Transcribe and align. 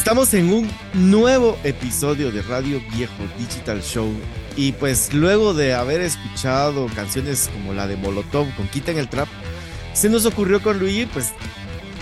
Estamos 0.00 0.32
en 0.32 0.50
un 0.50 0.66
nuevo 0.94 1.58
episodio 1.62 2.32
de 2.32 2.40
Radio 2.40 2.80
Viejo 2.96 3.22
Digital 3.38 3.82
Show 3.82 4.10
y 4.56 4.72
pues 4.72 5.12
luego 5.12 5.52
de 5.52 5.74
haber 5.74 6.00
escuchado 6.00 6.86
canciones 6.96 7.50
como 7.52 7.74
la 7.74 7.86
de 7.86 7.96
Molotov 7.96 8.46
con 8.56 8.66
Quita 8.68 8.92
en 8.92 8.98
el 8.98 9.10
Trap, 9.10 9.28
se 9.92 10.08
nos 10.08 10.24
ocurrió 10.24 10.62
con 10.62 10.78
Luigi 10.78 11.04
pues 11.04 11.34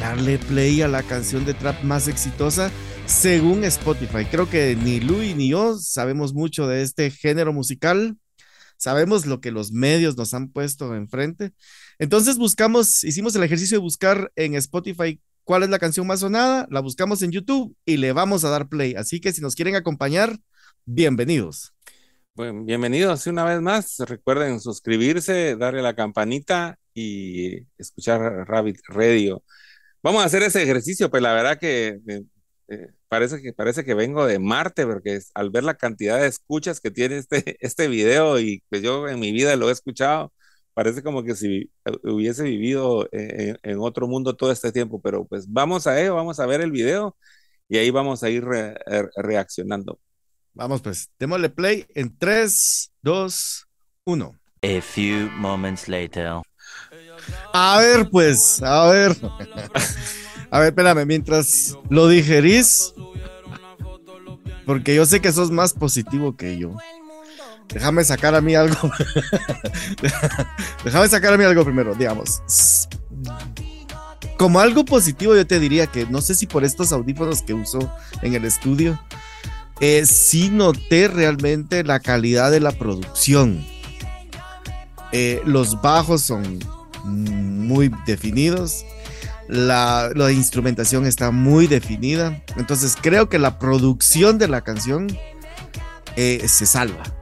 darle 0.00 0.39
play 0.39 0.80
a 0.80 0.87
la 0.87 1.03
canción 1.03 1.45
de 1.45 1.55
trap 1.55 1.82
más 1.82 2.07
exitosa 2.07 2.71
según 3.05 3.64
Spotify. 3.64 4.25
Creo 4.30 4.49
que 4.49 4.77
ni 4.77 5.01
Luis 5.01 5.35
ni 5.35 5.49
yo 5.49 5.77
sabemos 5.77 6.33
mucho 6.33 6.69
de 6.69 6.83
este 6.83 7.11
género 7.11 7.53
musical, 7.53 8.17
sabemos 8.77 9.27
lo 9.27 9.41
que 9.41 9.51
los 9.51 9.73
medios 9.73 10.17
nos 10.17 10.35
han 10.35 10.51
puesto 10.51 10.95
enfrente. 10.95 11.51
Entonces 11.99 12.39
buscamos, 12.39 13.03
hicimos 13.03 13.35
el 13.35 13.43
ejercicio 13.43 13.77
de 13.77 13.83
buscar 13.83 14.30
en 14.37 14.55
Spotify 14.55 15.21
cuál 15.49 15.62
es 15.62 15.71
la 15.71 15.79
canción 15.79 16.07
más 16.07 16.21
sonada, 16.21 16.68
la 16.71 16.81
buscamos 16.81 17.22
en 17.22 17.31
YouTube 17.32 17.75
y 17.86 17.96
le 17.96 18.13
vamos 18.13 18.45
a 18.45 18.50
dar 18.50 18.68
play. 18.68 18.95
Así 18.96 19.18
que 19.18 19.32
si 19.32 19.41
nos 19.41 19.55
quieren 19.55 19.77
acompañar, 19.77 20.39
bienvenidos. 20.85 21.72
Bueno, 22.35 22.64
bienvenidos 22.64 23.27
una 23.27 23.45
vez 23.45 23.63
más. 23.63 23.99
Recuerden 24.00 24.61
suscribirse, 24.61 25.57
darle 25.57 25.81
la 25.81 25.95
campanita 25.95 26.79
y 26.93 27.67
escuchar 27.79 28.21
Rabbit 28.46 28.77
Radio. 28.89 29.43
Vamos 30.03 30.22
a 30.22 30.27
hacer 30.27 30.43
ese 30.43 30.63
ejercicio, 30.63 31.11
pues 31.11 31.22
la 31.22 31.32
verdad 31.32 31.58
que 31.58 31.99
eh, 32.06 32.22
eh, 32.69 32.89
parece 33.08 33.41
que 33.41 33.55
parece 33.55 33.84
que 33.86 33.94
vengo 33.94 34.27
de 34.27 34.39
Marte, 34.39 34.84
porque 34.84 35.19
al 35.33 35.48
ver 35.48 35.64
la 35.64 35.78
cantidad 35.78 36.20
de 36.20 36.27
escuchas 36.27 36.78
que 36.78 36.91
tiene 36.91 37.17
este, 37.17 37.56
este 37.61 37.89
video 37.89 38.39
y 38.39 38.62
pues 38.69 38.83
yo 38.83 39.08
en 39.08 39.19
mi 39.19 39.33
vida 39.33 39.56
lo 39.56 39.70
he 39.70 39.72
escuchado, 39.72 40.30
parece 40.78 41.03
como 41.03 41.25
que 41.25 41.34
si 41.34 41.69
hubiese 42.05 42.45
vivido 42.45 43.09
en, 43.11 43.81
otro 43.81 44.06
mundo 44.06 44.36
todo 44.36 44.53
este 44.53 44.70
tiempo, 44.70 45.00
pero 45.03 45.25
pues 45.25 45.53
vamos 45.53 45.89
a 45.89 46.00
ello, 46.00 46.14
vamos 46.14 46.39
a 46.39 46.47
ver 46.47 46.61
el 46.61 46.70
video 46.70 47.17
y 47.69 47.78
ahí 47.78 47.91
vamos 47.91 48.23
a 48.23 48.31
ir 48.31 48.45
reaccionando. 49.17 49.98
Vamos 50.55 50.80
pues, 50.80 51.11
démosle 51.19 51.50
play 51.50 51.84
en 51.97 52.17
3, 52.17 52.92
2, 53.02 53.69
1. 54.05 54.34
A 54.62 54.80
few 54.80 55.28
moments 55.33 55.89
later. 55.89 56.42
A 57.52 57.78
ver 57.80 58.08
pues, 58.08 58.62
a 58.62 58.89
ver. 58.89 59.17
a 60.52 60.61
ver, 60.61 60.69
espérame, 60.69 61.05
mientras 61.05 61.77
lo 61.91 62.06
digerís, 62.06 62.95
porque 64.64 64.95
yo 64.95 65.05
sé 65.06 65.20
que 65.20 65.33
sos 65.33 65.50
más 65.50 65.72
positivo 65.72 66.36
que 66.36 66.56
yo. 66.56 66.77
Déjame 67.72 68.02
sacar 68.05 68.34
a 68.34 68.41
mí 68.41 68.55
algo. 68.55 68.91
Déjame 70.84 71.08
sacar 71.08 71.34
a 71.34 71.36
mí 71.36 71.44
algo 71.44 71.64
primero, 71.64 71.94
digamos. 71.94 72.41
Como 74.38 74.61
algo 74.61 74.84
positivo, 74.84 75.34
yo 75.34 75.47
te 75.47 75.61
diría 75.61 75.86
que 75.86 76.06
no 76.06 76.20
sé 76.20 76.34
si 76.34 76.46
por 76.46 76.64
estos 76.64 76.92
audífonos 76.92 77.42
que 77.42 77.55
uso 77.55 77.92
en 78.22 78.34
el 78.34 78.44
estudio, 78.44 78.98
eh, 79.80 80.06
sí 80.06 80.48
noté 80.50 81.08
realmente 81.08 81.84
la 81.84 82.00
calidad 82.00 82.50
de 82.50 82.61
la 82.61 82.72
producción. 82.72 83.64
Eh, 85.12 85.42
los 85.44 85.80
bajos 85.83 86.22
son 86.22 86.58
muy 87.05 87.91
definidos. 88.06 88.84
La, 89.46 90.11
instrumentación 90.30 91.06
está 91.06 91.30
muy 91.30 91.66
definida. 91.66 92.42
Entonces 92.56 92.96
creo 93.00 93.28
que 93.28 93.39
la 93.39 93.58
producción 93.58 94.39
de 94.39 94.48
la 94.48 94.62
canción 94.62 95.06
eh, 96.16 96.44
se 96.48 96.66
salva 96.66 97.17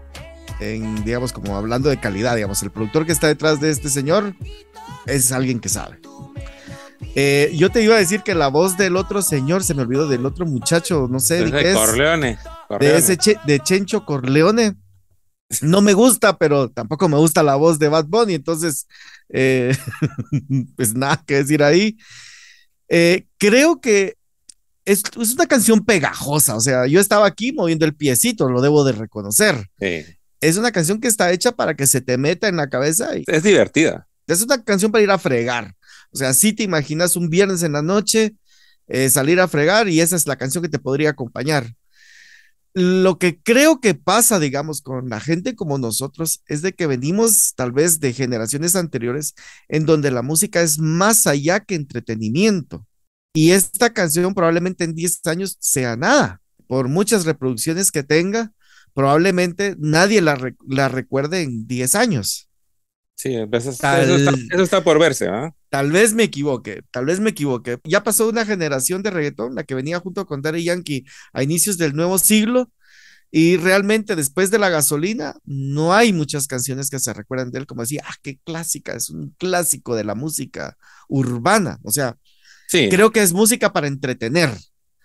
en, 0.61 1.05
digamos, 1.05 1.33
como 1.33 1.57
hablando 1.57 1.89
de 1.89 1.99
calidad, 1.99 2.35
digamos, 2.35 2.63
el 2.63 2.71
productor 2.71 3.07
que 3.07 3.13
está 3.13 3.29
detrás 3.29 3.61
de 3.61 3.71
este 3.71 3.89
señor 3.89 4.35
es 5.07 5.33
alguien 5.33 5.61
que 5.61 5.69
sabe. 5.69 6.01
Eh, 7.15 7.53
yo 7.55 7.71
te 7.71 7.83
iba 7.83 7.95
a 7.95 7.99
decir 7.99 8.23
que 8.23 8.35
la 8.35 8.49
voz 8.49 8.77
del 8.77 8.97
otro 8.97 9.23
señor, 9.23 9.65
se 9.65 9.75
me 9.75 9.83
olvidó 9.83 10.09
del 10.09 10.27
otro 10.27 10.47
muchacho, 10.47 11.09
no 11.11 11.21
sé 11.21 11.45
de 11.45 11.51
qué 11.51 11.71
es. 11.71 11.77
Corleone, 11.77 12.39
De 12.81 12.97
ese 12.97 13.19
de 13.47 13.61
Chencho 13.61 14.05
Corleone. 14.05 14.77
No 15.63 15.81
me 15.81 15.93
gusta, 15.93 16.37
pero 16.39 16.71
tampoco 16.71 17.09
me 17.09 17.17
gusta 17.17 17.43
la 17.43 17.55
voz 17.55 17.79
de 17.79 17.89
Bad 17.89 18.07
Bunny, 18.07 18.35
entonces, 18.35 18.89
eh, 19.29 19.77
pues 20.77 20.95
nada 20.95 21.23
que 21.25 21.37
decir 21.37 21.63
ahí. 21.63 21.97
Eh, 22.89 23.27
creo 23.39 23.81
que 23.81 24.17
es, 24.85 25.05
es, 25.21 25.35
una 25.35 25.47
canción 25.47 25.85
pegajosa, 25.85 26.57
o 26.57 26.61
sea, 26.61 26.87
yo 26.87 26.99
estaba 26.99 27.27
aquí 27.27 27.53
moviendo 27.53 27.85
el 27.85 27.95
piecito, 27.95 28.49
lo 28.49 28.61
debo 28.61 28.85
de 28.85 28.93
reconocer. 28.93 29.71
Sí 29.79 30.05
es 30.41 30.57
una 30.57 30.73
canción 30.73 31.01
que 31.01 31.09
está 31.09 31.33
hecha 31.33 31.53
para 31.53 31.75
que 31.75 31.87
se 31.87 32.01
te 32.01 32.19
meta 32.19 32.49
en 32.49 32.57
la 32.57 32.69
cabeza. 32.69 33.17
Y 33.17 33.25
es 33.27 33.43
divertida. 33.43 34.09
Es 34.27 34.43
una 34.43 34.63
canción 34.63 34.93
para 34.93 35.05
ir 35.05 35.11
a 35.11 35.19
fregar. 35.19 35.75
O 36.11 36.17
sea, 36.17 36.35
si 36.35 36.53
te 36.53 36.63
imaginas 36.63 37.17
un 37.17 37.31
viernes 37.31 37.63
en 37.63 37.73
la 37.73 37.83
noche 37.83 38.35
eh, 38.89 39.11
salir 39.11 39.41
a 39.41 39.49
fregar 39.49 39.89
y 39.89 40.01
esa 40.01 40.15
es 40.15 40.27
la 40.27 40.37
canción 40.37 40.63
que 40.63 40.69
te 40.69 40.79
podría 40.79 41.11
acompañar. 41.11 41.75
Lo 42.73 43.19
que 43.19 43.41
creo 43.41 43.81
que 43.81 43.95
pasa, 43.95 44.39
digamos, 44.39 44.83
con 44.83 45.09
la 45.09 45.19
gente 45.19 45.57
como 45.57 45.79
nosotros 45.79 46.43
es 46.47 46.63
de 46.63 46.75
que 46.75 46.87
venimos 46.87 47.55
tal 47.57 47.73
vez 47.73 48.01
de 48.01 48.13
generaciones 48.13 48.77
anteriores 48.77 49.35
en 49.69 49.87
donde 49.87 50.11
la 50.11 50.23
música 50.23 50.61
es 50.61 50.79
más 50.79 51.27
allá 51.27 51.61
que 51.61 51.75
entretenimiento. 51.75 52.87
Y 53.33 53.53
esta 53.53 53.91
canción 53.93 54.35
probablemente 54.35 54.85
en 54.85 54.95
10 54.95 55.27
años 55.27 55.57
sea 55.59 55.97
nada, 55.97 56.41
por 56.69 56.89
muchas 56.89 57.25
reproducciones 57.25 57.91
que 57.91 58.03
tenga, 58.03 58.53
probablemente 58.97 59.77
nadie 59.79 60.23
la, 60.23 60.39
la 60.67 60.89
recuerde 60.89 61.43
en 61.43 61.67
10 61.67 61.95
años. 61.97 62.49
Sí, 63.15 63.35
eso, 63.35 63.71
está, 63.71 64.03
eso, 64.03 64.63
está, 64.63 64.83
por 64.83 64.99
verse, 64.99 65.29
¿ah? 65.29 65.55
Tal 65.69 65.93
vez 65.93 66.15
me 66.15 66.23
equivoque, 66.23 66.81
tal 66.91 67.05
vez 67.05 67.21
me 67.21 67.31
equivoque. 67.31 67.79
Ya 67.85 68.03
pasó 68.03 68.27
una 68.27 68.47
generación 68.47 69.03
de 69.03 69.11
reggaetón, 69.11 69.55
la 69.55 69.65
que 69.65 69.75
venía 69.75 70.01
junto 70.01 70.25
con 70.25 70.41
Daddy 70.41 70.65
Yankee 70.65 71.05
a 71.35 71.43
inicios 71.43 71.77
del 71.77 71.95
nuevo 71.95 72.19
siglo, 72.19 72.73
y 73.31 73.59
realmente 73.59 74.17
después 74.17 74.51
de 74.51 74.59
la 74.59 74.71
gasolina 74.71 75.37
no 75.45 75.93
hay 75.93 76.15
muchas 76.15 76.47
canciones 76.47 76.89
que 76.89 76.99
se 76.99 77.13
recuerdan 77.13 77.51
de 77.51 77.59
él 77.59 77.67
como 77.67 77.83
decía, 77.83 78.03
ah, 78.07 78.15
qué 78.23 78.39
clásica, 78.45 78.95
es 78.95 79.11
un 79.11 79.35
clásico 79.37 79.95
de 79.95 80.05
la 80.05 80.15
música 80.15 80.79
urbana. 81.07 81.79
O 81.83 81.91
sea, 81.91 82.17
sí. 82.67 82.89
creo 82.89 83.13
que 83.13 83.23
es 83.23 83.35
música 83.35 83.75
para 83.75 83.89
entretener. 83.89 84.57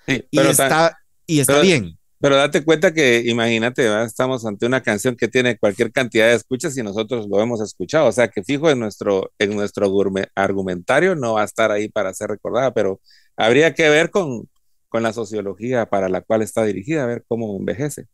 Sí, 0.07 0.23
y, 0.31 0.39
está, 0.39 0.97
y 1.25 1.39
está 1.41 1.59
bien. 1.59 1.97
Pero 2.21 2.35
date 2.35 2.63
cuenta 2.63 2.93
que, 2.93 3.23
imagínate, 3.25 3.87
estamos 4.03 4.45
ante 4.45 4.65
una 4.67 4.81
canción 4.81 5.15
que 5.15 5.27
tiene 5.27 5.57
cualquier 5.57 5.91
cantidad 5.91 6.27
de 6.27 6.35
escuchas 6.35 6.77
y 6.77 6.83
nosotros 6.83 7.27
lo 7.27 7.41
hemos 7.41 7.61
escuchado. 7.61 8.07
O 8.07 8.11
sea, 8.11 8.27
que 8.29 8.43
fijo 8.43 8.69
en 8.69 8.79
nuestro, 8.79 9.31
en 9.39 9.55
nuestro 9.55 9.91
argumentario 10.35 11.15
no 11.15 11.33
va 11.33 11.41
a 11.41 11.45
estar 11.45 11.71
ahí 11.71 11.89
para 11.89 12.13
ser 12.13 12.29
recordada, 12.29 12.73
pero 12.73 13.01
habría 13.35 13.73
que 13.73 13.89
ver 13.89 14.11
con, 14.11 14.47
con 14.89 15.03
la 15.03 15.13
sociología 15.13 15.87
para 15.87 16.09
la 16.09 16.21
cual 16.21 16.41
está 16.43 16.63
dirigida, 16.63 17.03
a 17.03 17.07
ver 17.07 17.25
cómo 17.27 17.57
envejece. 17.57 18.07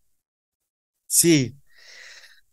Sí, 1.08 1.56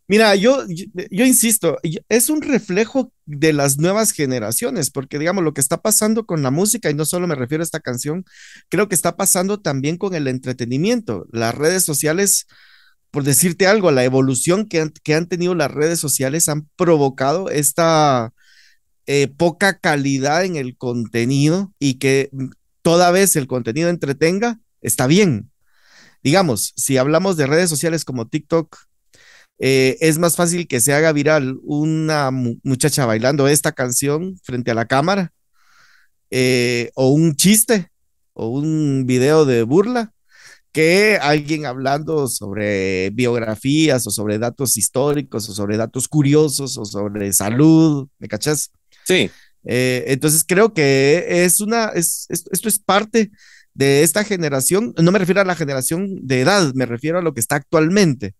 Mira, 0.07 0.35
yo, 0.35 0.63
yo, 0.67 1.25
insisto, 1.25 1.79
es 2.09 2.29
un 2.29 2.43
reflejo 2.43 3.11
de 3.25 3.53
las 3.53 3.79
nuevas 3.79 4.11
generaciones, 4.11 4.91
porque 4.91 5.17
digamos, 5.17 5.43
lo 5.43 5.53
que 5.53 5.61
está 5.61 5.81
pasando 5.81 6.27
con 6.27 6.43
la 6.43 6.51
música, 6.51 6.91
y 6.91 6.93
no 6.93 7.05
solo 7.05 7.25
me 7.25 7.33
refiero 7.33 7.63
a 7.63 7.65
esta 7.65 7.79
canción, 7.79 8.23
creo 8.69 8.87
que 8.87 8.93
está 8.93 9.17
pasando 9.17 9.61
también 9.61 9.97
con 9.97 10.13
el 10.13 10.27
entretenimiento. 10.27 11.25
Las 11.31 11.55
redes 11.55 11.83
sociales, 11.83 12.45
por 13.09 13.23
decirte 13.23 13.65
algo, 13.65 13.89
la 13.89 14.03
evolución 14.03 14.67
que 14.67 14.81
han, 14.81 14.91
que 14.91 15.15
han 15.15 15.27
tenido 15.27 15.55
las 15.55 15.71
redes 15.71 15.99
sociales 15.99 16.49
han 16.49 16.69
provocado 16.75 17.49
esta 17.49 18.31
eh, 19.07 19.27
poca 19.27 19.79
calidad 19.79 20.45
en 20.45 20.55
el 20.55 20.77
contenido 20.77 21.73
y 21.79 21.95
que 21.95 22.29
toda 22.83 23.09
vez 23.09 23.35
el 23.35 23.47
contenido 23.47 23.89
entretenga, 23.89 24.59
está 24.81 25.07
bien. 25.07 25.51
Digamos, 26.23 26.73
si 26.75 26.97
hablamos 26.97 27.37
de 27.37 27.47
redes 27.47 27.69
sociales 27.69 28.05
como 28.05 28.27
TikTok, 28.27 28.77
eh, 29.59 29.97
es 30.01 30.17
más 30.17 30.35
fácil 30.35 30.67
que 30.67 30.81
se 30.81 30.93
haga 30.93 31.13
viral 31.13 31.57
una 31.63 32.29
muchacha 32.31 33.05
bailando 33.05 33.47
esta 33.47 33.71
canción 33.71 34.37
frente 34.43 34.71
a 34.71 34.75
la 34.75 34.85
cámara 34.85 35.31
eh, 36.29 36.91
o 36.95 37.09
un 37.09 37.35
chiste 37.35 37.89
o 38.33 38.49
un 38.49 39.05
video 39.05 39.45
de 39.45 39.63
burla 39.63 40.11
que 40.73 41.17
alguien 41.21 41.65
hablando 41.65 42.27
sobre 42.27 43.09
biografías 43.11 44.05
o 44.07 44.11
sobre 44.11 44.39
datos 44.39 44.75
históricos 44.75 45.47
o 45.47 45.53
sobre 45.53 45.77
datos 45.77 46.09
curiosos 46.09 46.77
o 46.77 46.83
sobre 46.83 47.31
salud, 47.31 48.09
¿me 48.19 48.27
cachas? 48.27 48.71
Sí. 49.05 49.31
Eh, 49.63 50.03
entonces 50.07 50.43
creo 50.45 50.73
que 50.73 51.45
es 51.45 51.61
una, 51.61 51.85
es, 51.95 52.27
esto 52.29 52.67
es 52.67 52.77
parte 52.77 53.31
de 53.73 54.03
esta 54.03 54.25
generación, 54.25 54.93
no 55.01 55.13
me 55.13 55.19
refiero 55.19 55.39
a 55.39 55.45
la 55.45 55.55
generación 55.55 56.27
de 56.27 56.41
edad, 56.41 56.73
me 56.73 56.85
refiero 56.85 57.19
a 57.19 57.21
lo 57.21 57.33
que 57.33 57.39
está 57.39 57.55
actualmente 57.55 58.35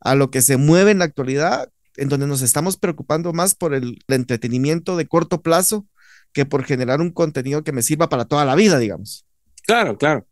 a 0.00 0.14
lo 0.14 0.30
que 0.30 0.42
se 0.42 0.56
mueve 0.56 0.90
en 0.90 0.98
la 0.98 1.04
actualidad, 1.04 1.70
en 1.96 2.08
donde 2.08 2.26
nos 2.26 2.42
estamos 2.42 2.76
preocupando 2.76 3.32
más 3.32 3.54
por 3.54 3.74
el, 3.74 3.98
entretenimiento 4.08 4.96
de 4.96 5.06
corto 5.06 5.42
plazo 5.42 5.86
que 6.32 6.46
por 6.46 6.64
generar 6.64 7.00
un 7.00 7.10
contenido 7.10 7.64
que 7.64 7.72
me 7.72 7.82
sirva 7.82 8.08
para 8.08 8.24
toda 8.24 8.44
la 8.44 8.54
vida, 8.54 8.78
digamos. 8.78 9.26
Claro, 9.64 9.98
claro. 9.98 10.26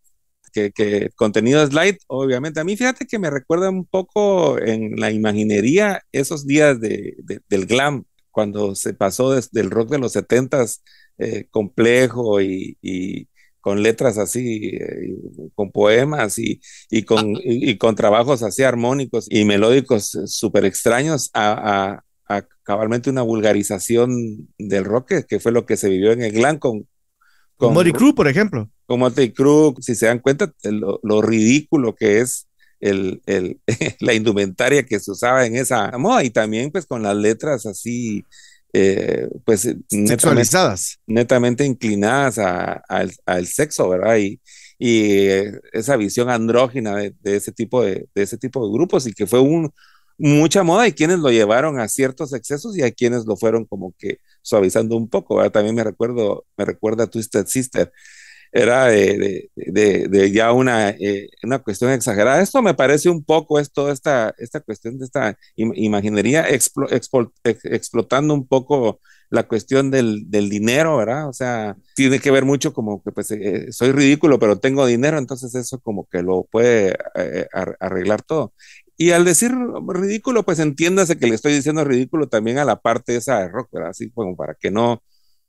Que, 0.52 1.10
contenido 1.14 1.62
es 1.62 1.72
light, 1.72 1.98
obviamente. 2.06 2.58
A 2.58 2.64
mí 2.64 2.76
fíjate 2.76 3.06
que 3.06 3.18
me 3.18 3.30
recuerda 3.30 3.70
un 3.70 3.84
poco 3.84 4.58
en 4.58 4.98
la 4.98 5.12
imaginería 5.12 6.02
esos 6.10 6.46
días 6.46 6.80
de, 6.80 7.16
del 7.48 7.66
glam, 7.66 8.04
cuando 8.30 8.74
se 8.74 8.94
pasó 8.94 9.32
desde 9.32 9.60
el 9.60 9.70
rock 9.70 9.90
de 9.90 9.98
los 9.98 10.12
setentas 10.12 10.82
eh, 11.18 11.46
complejo 11.50 12.40
y, 12.40 13.28
con 13.68 13.82
letras 13.82 14.16
así, 14.16 14.70
eh, 14.80 15.14
con 15.54 15.70
poemas 15.70 16.38
y, 16.38 16.58
y 16.88 17.02
con, 17.02 17.34
y, 17.44 17.76
con 17.76 17.94
trabajos 17.96 18.42
así 18.42 18.62
armónicos 18.62 19.26
y 19.28 19.44
melódicos 19.44 20.16
súper 20.24 20.64
extraños 20.64 21.28
a, 21.34 22.02
a, 22.26 22.46
cabalmente 22.62 23.10
una 23.10 23.20
vulgarización 23.20 24.48
del 24.56 24.86
rock, 24.86 25.26
que 25.28 25.38
fue 25.38 25.52
lo 25.52 25.66
que 25.66 25.76
se 25.76 25.90
vivió 25.90 26.12
en 26.12 26.22
el 26.22 26.32
glam 26.32 26.58
con... 26.58 26.88
Con 27.58 27.74
Mori 27.74 27.92
Crew, 27.92 28.14
por 28.14 28.26
ejemplo. 28.26 28.70
Con 28.86 29.00
Motley 29.00 29.32
Crue, 29.34 29.74
si 29.80 29.94
se 29.94 30.06
dan 30.06 30.20
cuenta 30.20 30.50
lo, 30.62 30.98
lo 31.02 31.20
ridículo 31.20 31.94
que 31.94 32.20
es 32.20 32.48
el, 32.80 33.20
el, 33.26 33.60
la 34.00 34.14
indumentaria 34.14 34.84
que 34.84 34.98
se 34.98 35.10
usaba 35.10 35.44
en 35.44 35.56
esa 35.56 35.90
moda 35.98 36.24
y 36.24 36.30
también 36.30 36.70
pues 36.70 36.86
con 36.86 37.02
las 37.02 37.16
letras 37.16 37.66
así 37.66 38.24
eh, 38.72 39.28
pues 39.44 39.68
sexualizadas 39.88 40.98
netamente, 41.06 41.64
inclinadas 41.64 42.38
al 42.38 43.46
sexo 43.46 43.88
verdad 43.88 44.16
y, 44.18 44.40
y 44.78 45.26
eh, 45.28 45.60
esa 45.72 45.96
visión 45.96 46.28
andrógina 46.30 46.96
de, 46.96 47.14
ese 47.24 47.52
tipo 47.52 47.82
de, 47.82 48.08
de, 48.14 48.22
ese 48.22 48.36
tipo 48.38 48.64
de 48.64 48.72
grupos 48.72 49.06
y 49.06 49.12
que 49.12 49.26
fue 49.26 49.40
un 49.40 49.72
mucha 50.18 50.64
moda 50.64 50.86
y 50.88 50.92
quienes 50.92 51.20
lo 51.20 51.30
llevaron 51.30 51.78
a 51.78 51.88
ciertos 51.88 52.32
excesos 52.32 52.76
y 52.76 52.82
hay 52.82 52.92
quienes 52.92 53.24
lo 53.24 53.36
fueron 53.36 53.64
como 53.64 53.94
que 53.96 54.18
suavizando 54.42 54.96
un 54.96 55.08
poco 55.08 55.36
¿verdad? 55.36 55.52
también 55.52 55.76
me 55.76 55.84
recuerdo 55.84 56.44
me 56.56 56.64
recuerda 56.64 57.04
a 57.04 57.06
Twisted 57.06 57.46
Sister 57.46 57.92
era 58.52 58.86
de, 58.86 59.50
de, 59.54 60.08
de 60.08 60.32
ya 60.32 60.52
una, 60.52 60.90
eh, 60.90 61.28
una 61.42 61.58
cuestión 61.58 61.90
exagerada. 61.92 62.40
Esto 62.42 62.62
me 62.62 62.74
parece 62.74 63.08
un 63.10 63.24
poco, 63.24 63.58
es 63.58 63.72
toda 63.72 63.92
esta, 63.92 64.34
esta 64.38 64.60
cuestión 64.60 64.98
de 64.98 65.04
esta 65.04 65.36
imaginería 65.56 66.46
explotando 66.48 68.34
un 68.34 68.46
poco 68.46 69.00
la 69.30 69.46
cuestión 69.46 69.90
del, 69.90 70.30
del, 70.30 70.48
dinero, 70.48 70.96
¿verdad? 70.96 71.28
O 71.28 71.32
sea, 71.32 71.76
tiene 71.94 72.18
que 72.18 72.30
ver 72.30 72.44
mucho 72.44 72.72
como 72.72 73.02
que 73.02 73.12
pues 73.12 73.30
eh, 73.30 73.70
soy 73.72 73.92
ridículo, 73.92 74.38
pero 74.38 74.58
tengo 74.58 74.86
dinero, 74.86 75.18
entonces 75.18 75.54
eso 75.54 75.80
como 75.80 76.06
que 76.06 76.22
lo 76.22 76.44
puede 76.50 76.96
eh, 77.14 77.46
arreglar 77.80 78.22
todo. 78.22 78.54
Y 78.96 79.12
al 79.12 79.24
decir 79.24 79.52
ridículo, 79.88 80.44
pues 80.44 80.58
entiéndase 80.58 81.18
que 81.18 81.28
le 81.28 81.34
estoy 81.34 81.52
diciendo 81.52 81.84
ridículo 81.84 82.28
también 82.28 82.58
a 82.58 82.64
la 82.64 82.80
parte 82.80 83.16
esa 83.16 83.40
de 83.40 83.48
rock, 83.48 83.68
¿verdad? 83.72 83.90
Así 83.90 84.10
como 84.10 84.34
para 84.34 84.54
que 84.54 84.70
no, 84.70 85.02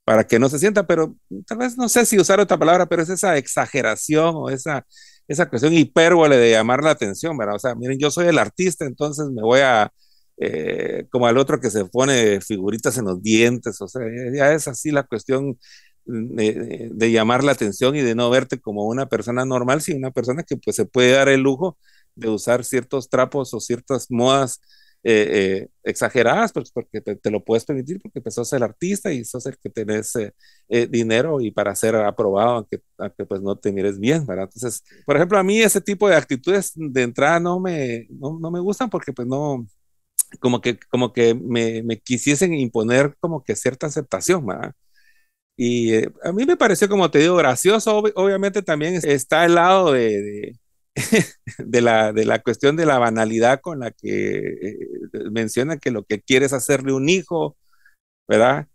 para 0.10 0.26
que 0.26 0.40
no 0.40 0.50
se 0.50 0.58
sienta, 0.58 0.88
pero 0.88 1.16
tal 1.46 1.60
vez 1.60 1.78
no 1.78 1.88
sé 1.88 2.04
si 2.04 2.18
usar 2.18 2.40
otra 2.40 2.58
palabra, 2.58 2.88
pero 2.88 3.04
es 3.04 3.10
esa 3.10 3.38
exageración 3.38 4.34
o 4.36 4.50
esa, 4.50 4.84
esa 5.28 5.48
cuestión 5.48 5.72
hipérbole 5.72 6.36
de 6.36 6.50
llamar 6.50 6.84
la 6.84 6.90
atención, 6.90 7.38
¿verdad? 7.38 7.58
O 7.58 7.60
sea, 7.60 7.76
miren, 7.76 8.00
yo 8.00 8.10
soy 8.10 8.26
el 8.26 8.40
artista, 8.40 8.86
entonces 8.86 9.28
me 9.30 9.44
voy 9.44 9.60
a, 9.60 9.94
eh, 10.38 11.06
como 11.12 11.28
al 11.28 11.38
otro 11.38 11.62
que 11.62 11.70
se 11.70 11.86
pone 11.86 12.42
figuritas 12.42 12.98
en 12.98 13.06
los 13.06 13.22
dientes, 13.22 13.80
o 13.82 13.88
sea, 13.88 14.02
ya 14.34 14.52
es 14.52 14.68
así 14.68 14.90
la 14.90 15.04
cuestión 15.04 15.60
de, 16.06 17.12
llamar 17.12 17.44
la 17.44 17.52
atención 17.52 17.96
y 17.96 18.02
de 18.02 18.16
no 18.16 18.32
verte 18.32 18.60
como 18.60 18.86
una 18.88 19.06
persona 19.10 19.46
normal, 19.46 19.82
sino 19.84 20.00
una 20.00 20.12
persona 20.12 20.42
que 20.42 20.58
pues 20.58 20.76
se 20.76 20.86
puede 20.86 21.12
dar 21.12 21.30
el 21.30 21.42
lujo 21.42 21.78
de 22.16 22.30
usar 22.30 22.66
ciertos 22.66 23.10
trapos 23.10 23.54
o 23.54 23.60
ciertas 23.60 24.08
modas 24.10 24.60
eh, 25.04 25.62
eh, 25.64 25.70
exageradas, 25.84 26.52
pues 26.52 26.72
porque 26.72 27.00
te, 27.02 27.32
lo 27.32 27.44
puedes 27.44 27.66
permitir, 27.66 28.02
porque 28.02 28.22
pues, 28.22 28.36
sos 28.36 28.52
el 28.54 28.64
artista 28.64 29.12
y 29.14 29.24
sos 29.24 29.46
el 29.46 29.58
que 29.58 29.70
tenés 29.70 30.14
eh, 30.16 30.88
dinero 30.88 31.40
y 31.40 31.52
para 31.52 31.74
ser 31.76 31.96
aprobado, 31.96 32.50
aunque, 32.58 32.82
aunque, 32.98 33.26
pues 33.26 33.42
no 33.42 33.58
te 33.58 33.72
mires 33.72 33.98
bien, 34.00 34.26
¿verdad? 34.26 34.50
Entonces, 34.54 34.84
por 35.06 35.16
ejemplo, 35.16 35.38
a 35.38 35.44
mí 35.44 35.62
ese 35.62 35.82
tipo 35.82 36.10
de 36.10 36.16
actitudes 36.16 36.74
de 36.76 37.02
entrada 37.04 37.40
no 37.40 37.60
me, 37.60 38.08
no, 38.10 38.38
no 38.40 38.52
me 38.52 38.60
gustan 38.60 38.90
porque 38.90 39.14
pues 39.14 39.28
no, 39.28 39.66
como 40.40 40.62
que, 40.62 40.80
como 40.90 41.14
que 41.14 41.34
me, 41.36 41.84
me 41.84 42.00
quisiesen 42.00 42.54
imponer 42.54 43.16
como 43.20 43.44
que 43.44 43.56
cierta 43.56 43.88
aceptación, 43.88 44.46
¿verdad? 44.46 44.74
Y 45.58 45.94
a 46.24 46.32
mí 46.34 46.46
me 46.46 46.56
pareció, 46.58 46.88
como 46.88 47.12
te 47.12 47.20
digo, 47.20 47.36
gracioso. 47.36 47.98
obviamente 48.16 48.62
también 48.62 48.96
está 49.04 49.46
el 49.46 49.56
lado 49.56 49.92
de, 49.92 50.58
la, 51.82 52.14
de 52.14 52.26
la 52.26 52.40
cuestión 52.40 52.76
de 52.76 52.86
la 52.86 53.00
banalidad 53.00 53.62
con 53.62 53.80
la 53.80 53.92
que 53.92 54.38
eh, 54.40 54.78
menciona 55.32 55.78
que 55.78 55.92
lo 55.92 56.04
que 56.04 56.22
quiere 56.22 56.46
es 56.46 56.54
hacerle 56.54 56.94
un 56.94 57.10
hijo, 57.10 57.58
¿verdad? 58.28 58.68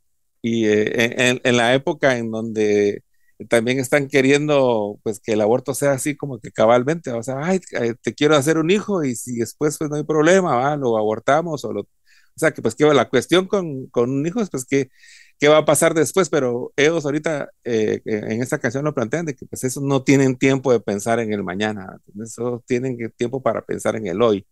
Y 0.42 0.66
eh, 0.66 1.40
en, 1.44 1.56
la 1.56 1.74
época 1.74 2.18
en 2.18 2.30
donde 2.30 3.02
también 3.48 3.78
están 3.80 4.08
queriendo 4.08 4.98
pues 5.02 5.20
que 5.20 5.32
el 5.32 5.40
aborto 5.40 5.74
sea 5.74 5.92
así 5.92 6.16
como 6.16 6.38
que 6.40 6.52
cabalmente, 6.52 7.10
o 7.12 7.22
sea, 7.22 7.36
ay, 7.42 7.60
eh, 7.80 7.94
te 8.02 8.14
quiero 8.14 8.36
hacer 8.36 8.58
un 8.58 8.70
hijo 8.70 9.04
y 9.04 9.16
si 9.16 9.36
después 9.38 9.78
pues 9.78 9.90
no 9.90 9.96
hay 9.96 10.04
problema, 10.04 10.56
¿va? 10.56 10.76
lo 10.76 10.98
abortamos 10.98 11.64
o 11.64 11.72
lo... 11.72 11.82
O 11.82 12.38
sea, 12.40 12.52
que 12.52 12.62
pues 12.62 12.74
que 12.74 12.84
la 12.86 13.08
cuestión 13.08 13.46
con, 13.46 13.86
con 13.88 14.10
un 14.10 14.26
hijo 14.26 14.40
es 14.40 14.50
pues 14.50 14.64
que 14.66 14.90
qué 15.38 15.48
va 15.48 15.58
a 15.58 15.64
pasar 15.64 15.94
después, 15.94 16.28
pero 16.28 16.72
ellos 16.76 17.04
ahorita 17.04 17.50
eh, 17.64 18.00
en 18.04 18.42
esta 18.42 18.58
canción 18.58 18.84
lo 18.84 18.94
plantean 18.94 19.26
de 19.26 19.34
que 19.34 19.46
pues 19.46 19.64
eso 19.64 19.80
no 19.80 20.02
tienen 20.02 20.36
tiempo 20.36 20.72
de 20.72 20.80
pensar 20.80 21.20
en 21.20 21.32
el 21.32 21.42
mañana, 21.42 21.98
eso 22.22 22.62
tienen 22.66 22.96
tiempo 23.16 23.42
para 23.42 23.62
pensar 23.62 23.96
en 23.96 24.06
el 24.06 24.22
hoy. 24.22 24.46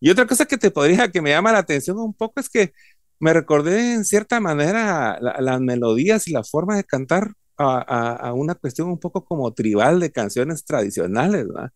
Y 0.00 0.10
otra 0.10 0.26
cosa 0.26 0.46
que 0.46 0.58
te 0.58 0.70
podría, 0.70 1.10
que 1.10 1.22
me 1.22 1.30
llama 1.30 1.52
la 1.52 1.58
atención 1.58 1.98
un 1.98 2.14
poco 2.14 2.40
es 2.40 2.48
que 2.50 2.72
me 3.20 3.32
recordé 3.32 3.94
en 3.94 4.04
cierta 4.04 4.40
manera 4.40 5.18
las 5.20 5.60
melodías 5.60 6.28
y 6.28 6.32
la 6.32 6.44
forma 6.44 6.76
de 6.76 6.84
cantar 6.84 7.32
a, 7.56 8.28
a, 8.28 8.32
una 8.34 8.54
cuestión 8.54 8.88
un 8.88 8.98
poco 8.98 9.24
como 9.24 9.52
tribal 9.52 10.00
de 10.00 10.10
canciones 10.12 10.64
tradicionales, 10.64 11.46
¿verdad? 11.48 11.70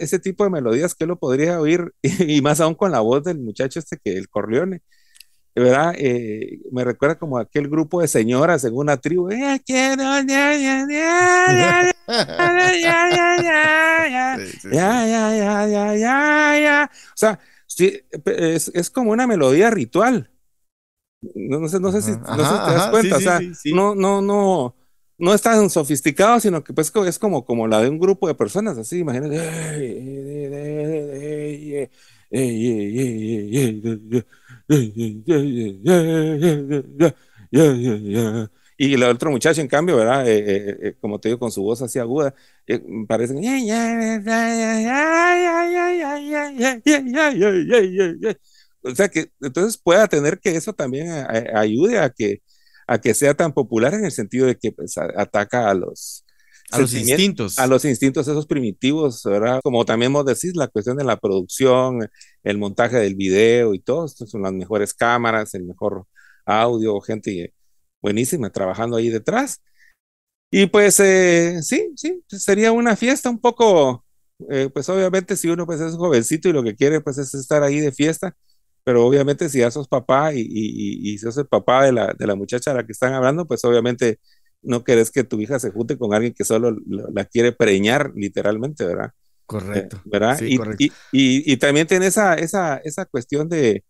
Ese 0.00 0.18
tipo 0.18 0.44
de 0.44 0.50
melodías 0.50 0.94
que 0.94 1.06
lo 1.06 1.18
podría 1.18 1.60
oír, 1.60 1.94
y, 2.02 2.40
más 2.40 2.60
aún 2.60 2.74
con 2.74 2.90
la 2.90 3.00
voz 3.00 3.24
del 3.24 3.38
muchacho 3.38 3.78
este 3.78 3.98
que 4.02 4.16
el 4.16 4.28
Corleone, 4.28 4.82
¿verdad? 5.54 5.94
Eh, 5.96 6.60
me 6.72 6.84
recuerda 6.84 7.18
como 7.18 7.38
aquel 7.38 7.68
grupo 7.68 8.00
de 8.00 8.08
señoras 8.08 8.64
en 8.64 8.74
una 8.74 8.96
tribu. 8.96 9.28
O 16.88 17.16
sea, 17.16 17.38
es, 18.26 18.70
es 18.74 18.90
como 18.90 19.12
una 19.12 19.26
melodía 19.26 19.70
ritual. 19.70 20.30
No, 21.22 21.68
sé, 21.68 21.78
no 21.80 21.92
sé 21.92 22.00
si, 22.00 22.12
no 22.12 22.36
sé 22.36 22.44
si 22.44 22.66
te 22.66 22.72
das 22.72 22.88
cuenta, 22.88 23.16
o 23.16 23.20
sea, 23.20 23.40
no, 23.74 23.94
no, 23.94 24.22
no, 24.22 24.74
no 25.20 25.34
es 25.34 25.42
tan 25.42 25.70
sofisticado, 25.70 26.40
sino 26.40 26.64
que 26.64 26.72
pues 26.72 26.92
es 27.06 27.18
como, 27.18 27.44
como 27.44 27.68
la 27.68 27.80
de 27.82 27.88
un 27.88 27.98
grupo 27.98 28.26
de 28.28 28.34
personas, 28.34 28.78
así, 28.78 28.98
imagínate. 29.00 29.38
Y 38.78 38.94
el 38.94 39.02
otro 39.02 39.30
muchacho, 39.30 39.60
en 39.60 39.68
cambio, 39.68 39.96
¿verdad? 39.96 40.24
como 41.00 41.20
te 41.20 41.28
digo, 41.28 41.38
con 41.38 41.50
su 41.52 41.62
voz 41.62 41.82
así 41.82 41.98
aguda, 41.98 42.34
parece... 43.06 43.34
O 48.82 48.94
sea 48.94 49.08
que 49.08 49.30
entonces 49.42 49.76
pueda 49.76 50.08
tener 50.08 50.38
que 50.40 50.56
eso 50.56 50.72
también 50.72 51.10
ayude 51.54 51.98
a 51.98 52.08
que 52.10 52.40
a 52.90 53.00
que 53.00 53.14
sea 53.14 53.34
tan 53.34 53.52
popular 53.52 53.94
en 53.94 54.04
el 54.04 54.10
sentido 54.10 54.48
de 54.48 54.58
que 54.58 54.72
pues, 54.72 54.98
ataca 54.98 55.70
a 55.70 55.74
los, 55.74 56.24
a 56.72 56.80
los 56.80 56.92
instintos. 56.92 57.56
A 57.60 57.68
los 57.68 57.84
instintos 57.84 58.26
esos 58.26 58.48
primitivos, 58.48 59.22
¿verdad? 59.22 59.60
Como 59.62 59.84
también 59.84 60.12
vos 60.12 60.26
decís, 60.26 60.56
la 60.56 60.66
cuestión 60.66 60.96
de 60.96 61.04
la 61.04 61.16
producción, 61.16 62.10
el 62.42 62.58
montaje 62.58 62.96
del 62.96 63.14
video 63.14 63.74
y 63.74 63.78
todo, 63.78 64.08
son 64.08 64.42
las 64.42 64.52
mejores 64.52 64.92
cámaras, 64.92 65.54
el 65.54 65.66
mejor 65.66 66.04
audio, 66.44 67.00
gente 67.00 67.54
buenísima 68.02 68.50
trabajando 68.50 68.96
ahí 68.96 69.08
detrás. 69.08 69.62
Y 70.50 70.66
pues 70.66 70.98
eh, 70.98 71.62
sí, 71.62 71.92
sí, 71.94 72.24
sería 72.26 72.72
una 72.72 72.96
fiesta 72.96 73.30
un 73.30 73.38
poco, 73.38 74.04
eh, 74.50 74.68
pues 74.74 74.88
obviamente 74.88 75.36
si 75.36 75.48
uno 75.48 75.64
pues 75.64 75.80
es 75.80 75.94
jovencito 75.94 76.48
y 76.48 76.52
lo 76.52 76.64
que 76.64 76.74
quiere 76.74 77.00
pues 77.00 77.18
es 77.18 77.34
estar 77.34 77.62
ahí 77.62 77.78
de 77.78 77.92
fiesta, 77.92 78.34
pero 78.84 79.06
obviamente 79.06 79.48
si 79.48 79.58
ya 79.58 79.70
sos 79.70 79.88
papá 79.88 80.32
y, 80.34 80.40
y, 80.40 81.12
y, 81.12 81.18
sos 81.18 81.36
el 81.38 81.46
papá 81.46 81.84
de 81.84 81.92
la, 81.92 82.14
de 82.18 82.26
la 82.26 82.34
muchacha 82.34 82.70
a 82.70 82.74
la 82.74 82.86
que 82.86 82.92
están 82.92 83.12
hablando, 83.12 83.46
pues 83.46 83.64
obviamente 83.64 84.18
no 84.62 84.84
querés 84.84 85.10
que 85.10 85.24
tu 85.24 85.40
hija 85.40 85.58
se 85.58 85.70
junte 85.70 85.98
con 85.98 86.14
alguien 86.14 86.34
que 86.34 86.44
solo 86.44 86.76
la 86.86 87.24
quiere 87.24 87.52
preñar, 87.52 88.12
literalmente, 88.14 88.84
¿verdad? 88.84 89.12
Correcto. 89.46 89.96
Eh, 89.96 90.00
¿Verdad? 90.04 90.38
Sí, 90.38 90.46
y, 90.54 90.56
correcto. 90.56 90.84
y, 91.12 91.56
también 91.56 91.86
tiene 91.86 92.06
esa, 92.06 92.34
esa, 92.34 92.76
esa 92.84 93.04
cuestión 93.06 93.48
de, 93.48 93.84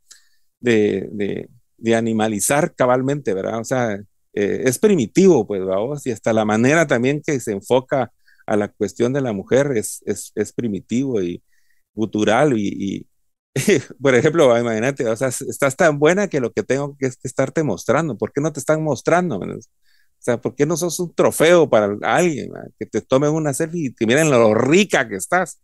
de, 0.61 1.09
de, 1.13 1.49
de, 1.77 1.95
animalizar 1.95 2.75
cabalmente, 2.75 3.35
¿verdad? 3.35 3.59
O 3.61 3.65
sea, 3.65 3.95
eh, 4.33 4.63
es 4.65 4.79
primitivo, 4.79 5.47
pues, 5.47 5.65
vamos, 5.65 6.07
y 6.07 6.13
hasta 6.13 6.33
la 6.33 6.45
manera 6.45 6.87
también 6.87 7.21
que 7.25 7.39
se 7.41 7.53
enfoca 7.53 8.13
a 8.47 8.57
la 8.57 8.69
cuestión 8.69 9.13
de 9.13 9.21
la 9.21 9.33
mujer 9.33 9.73
es, 9.77 10.03
es, 10.07 10.33
es 10.35 10.53
primitivo 10.53 11.21
y 11.23 11.43
gutural 11.95 12.59
y, 12.59 13.07
por 14.01 14.15
ejemplo, 14.15 14.57
imagínate, 14.59 15.07
o 15.07 15.17
sea, 15.17 15.29
estás 15.29 15.77
tan 15.77 15.99
buena 15.99 16.29
que 16.29 16.41
lo 16.41 16.53
que 16.53 16.63
tengo 16.63 16.97
que 16.97 17.07
es 17.07 17.17
que 17.17 17.29
estarte 17.29 17.63
mostrando. 17.63 18.17
¿Por 18.17 18.33
qué 18.33 18.41
no 18.41 18.53
te 18.53 18.61
están 18.61 18.83
mostrando? 18.83 19.39
O 19.39 19.59
sea, 20.19 20.41
¿por 20.41 20.55
qué 20.55 20.67
no 20.67 20.77
sos 20.77 21.01
un 21.01 21.15
trofeo 21.15 21.69
para 21.69 21.97
alguien? 22.03 22.51
Que 22.79 22.87
te 22.87 23.01
tomen 23.01 23.31
una 23.31 23.55
selfie 23.55 23.87
y 23.87 23.95
que 23.95 24.07
miren 24.07 24.31
lo 24.31 24.55
rica 24.55 25.09
que 25.09 25.17
estás. 25.17 25.61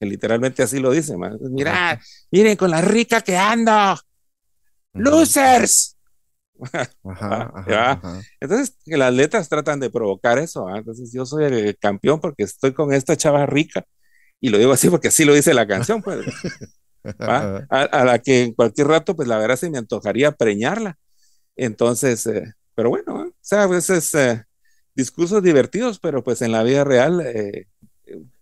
Que 0.00 0.06
literalmente 0.06 0.62
así 0.62 0.78
lo 0.78 0.92
dice, 0.92 1.16
Mira, 1.50 2.00
miren 2.30 2.56
con 2.56 2.70
la 2.70 2.80
rica 2.80 3.20
que 3.20 3.36
ando. 3.36 3.98
Losers. 4.94 5.96
Ajá, 6.60 6.90
ajá, 7.54 8.22
Entonces, 8.40 8.76
las 8.86 9.14
letras 9.14 9.48
tratan 9.48 9.78
de 9.78 9.90
provocar 9.90 10.38
eso. 10.38 10.68
Entonces, 10.74 11.12
yo 11.12 11.24
soy 11.24 11.44
el 11.44 11.78
campeón 11.78 12.20
porque 12.20 12.42
estoy 12.42 12.72
con 12.72 12.92
esta 12.92 13.16
chava 13.16 13.46
rica. 13.46 13.84
Y 14.40 14.50
lo 14.50 14.58
digo 14.58 14.72
así 14.72 14.88
porque 14.88 15.08
así 15.08 15.24
lo 15.24 15.34
dice 15.34 15.54
la 15.54 15.66
canción, 15.66 16.02
pues. 16.02 16.26
a, 17.04 18.04
la 18.04 18.18
que 18.18 18.44
en 18.44 18.54
cualquier 18.54 18.88
rato, 18.88 19.16
pues 19.16 19.28
la 19.28 19.38
verdad 19.38 19.56
se 19.56 19.70
me 19.70 19.78
antojaría 19.78 20.32
preñarla. 20.32 20.98
Entonces, 21.56 22.26
eh, 22.26 22.54
pero 22.74 22.90
bueno, 22.90 23.24
¿eh? 23.24 23.28
o 23.28 23.34
sea, 23.40 23.64
a 23.64 23.66
veces 23.66 24.14
eh, 24.14 24.44
discursos 24.94 25.42
divertidos, 25.42 25.98
pero 25.98 26.22
pues 26.22 26.42
en 26.42 26.52
la 26.52 26.62
vida 26.62 26.84
real, 26.84 27.22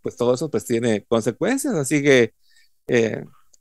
pues 0.03 0.17
todo 0.17 0.35
eso 0.35 0.51
pues 0.51 0.65
tiene 0.65 1.05
consecuencias. 1.07 1.75
Así 1.75 2.03
que 2.03 2.33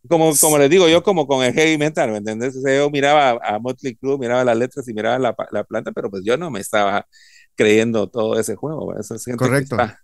como, 0.08 0.34
como 0.40 0.58
les 0.58 0.70
digo, 0.70 0.88
yo 0.88 1.04
como 1.04 1.28
con 1.28 1.44
el 1.44 1.54
heavy 1.54 1.78
metal, 1.78 2.12
¿me 2.12 2.18
entiendes? 2.18 2.56
yo 2.64 2.90
miraba 2.90 3.40
a, 3.42 3.60
Motley 3.60 3.96
Crue, 3.96 4.18
miraba 4.18 4.44
las 4.44 4.58
letras 4.58 4.88
y 4.88 4.94
miraba 4.94 5.18
la, 5.18 5.36
la, 5.52 5.64
planta, 5.64 5.92
pero 5.92 6.10
pues 6.10 6.24
yo 6.24 6.38
no 6.38 6.52
me 6.52 6.60
estaba 6.60 7.08
creyendo 7.56 8.08
todo 8.10 8.40
ese 8.40 8.56
juego. 8.56 8.98
Eso 8.98 9.16
es 9.16 9.26
gente 9.26 9.44
Correcto. 9.44 9.78
Que 9.78 9.84
está, 9.84 10.00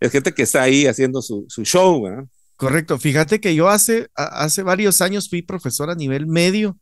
es 0.00 0.12
gente 0.12 0.34
que 0.34 0.42
está 0.42 0.62
ahí 0.62 0.86
haciendo 0.86 1.22
su, 1.22 1.46
su 1.48 1.64
show. 1.64 2.02
¿verdad? 2.02 2.24
Correcto. 2.58 2.98
Fíjate 2.98 3.40
que 3.40 3.54
yo 3.54 3.68
hace, 3.68 4.08
hace 4.16 4.64
varios 4.64 5.00
años 5.00 5.30
fui 5.30 5.42
profesor 5.42 5.90
a 5.90 5.94
nivel 5.94 6.26
medio 6.26 6.76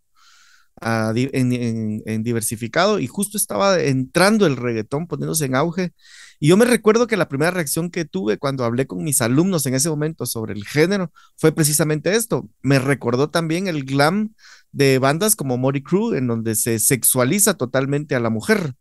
en, 0.82 2.22
diversificado 2.22 2.98
y 2.98 3.06
justo 3.06 3.36
estaba 3.36 3.78
entrando 3.80 4.46
el 4.46 4.56
reggaetón 4.56 5.06
poniéndose 5.06 5.44
en 5.44 5.54
auge 5.54 5.92
y 6.40 6.48
yo 6.48 6.56
me 6.56 6.64
recuerdo 6.64 7.06
que 7.06 7.18
la 7.18 7.28
primera 7.28 7.50
reacción 7.50 7.90
que 7.90 8.06
tuve 8.06 8.38
cuando 8.38 8.64
hablé 8.64 8.86
con 8.86 9.04
mis 9.04 9.20
alumnos 9.20 9.66
en 9.66 9.74
ese 9.74 9.90
momento 9.90 10.24
sobre 10.24 10.54
el 10.54 10.64
género 10.64 11.12
fue 11.36 11.52
precisamente 11.52 12.14
esto. 12.14 12.48
Me 12.62 12.78
recordó 12.78 13.28
también 13.28 13.68
el 13.68 13.84
glam 13.84 14.34
de 14.72 14.98
bandas 14.98 15.36
como 15.36 15.58
Mori 15.58 15.82
Crew, 15.82 16.14
en 16.14 16.26
donde 16.26 16.54
se 16.54 16.78
sexualiza 16.78 17.54
totalmente 17.54 18.14
a 18.14 18.20
la 18.20 18.30
mujer. 18.30 18.74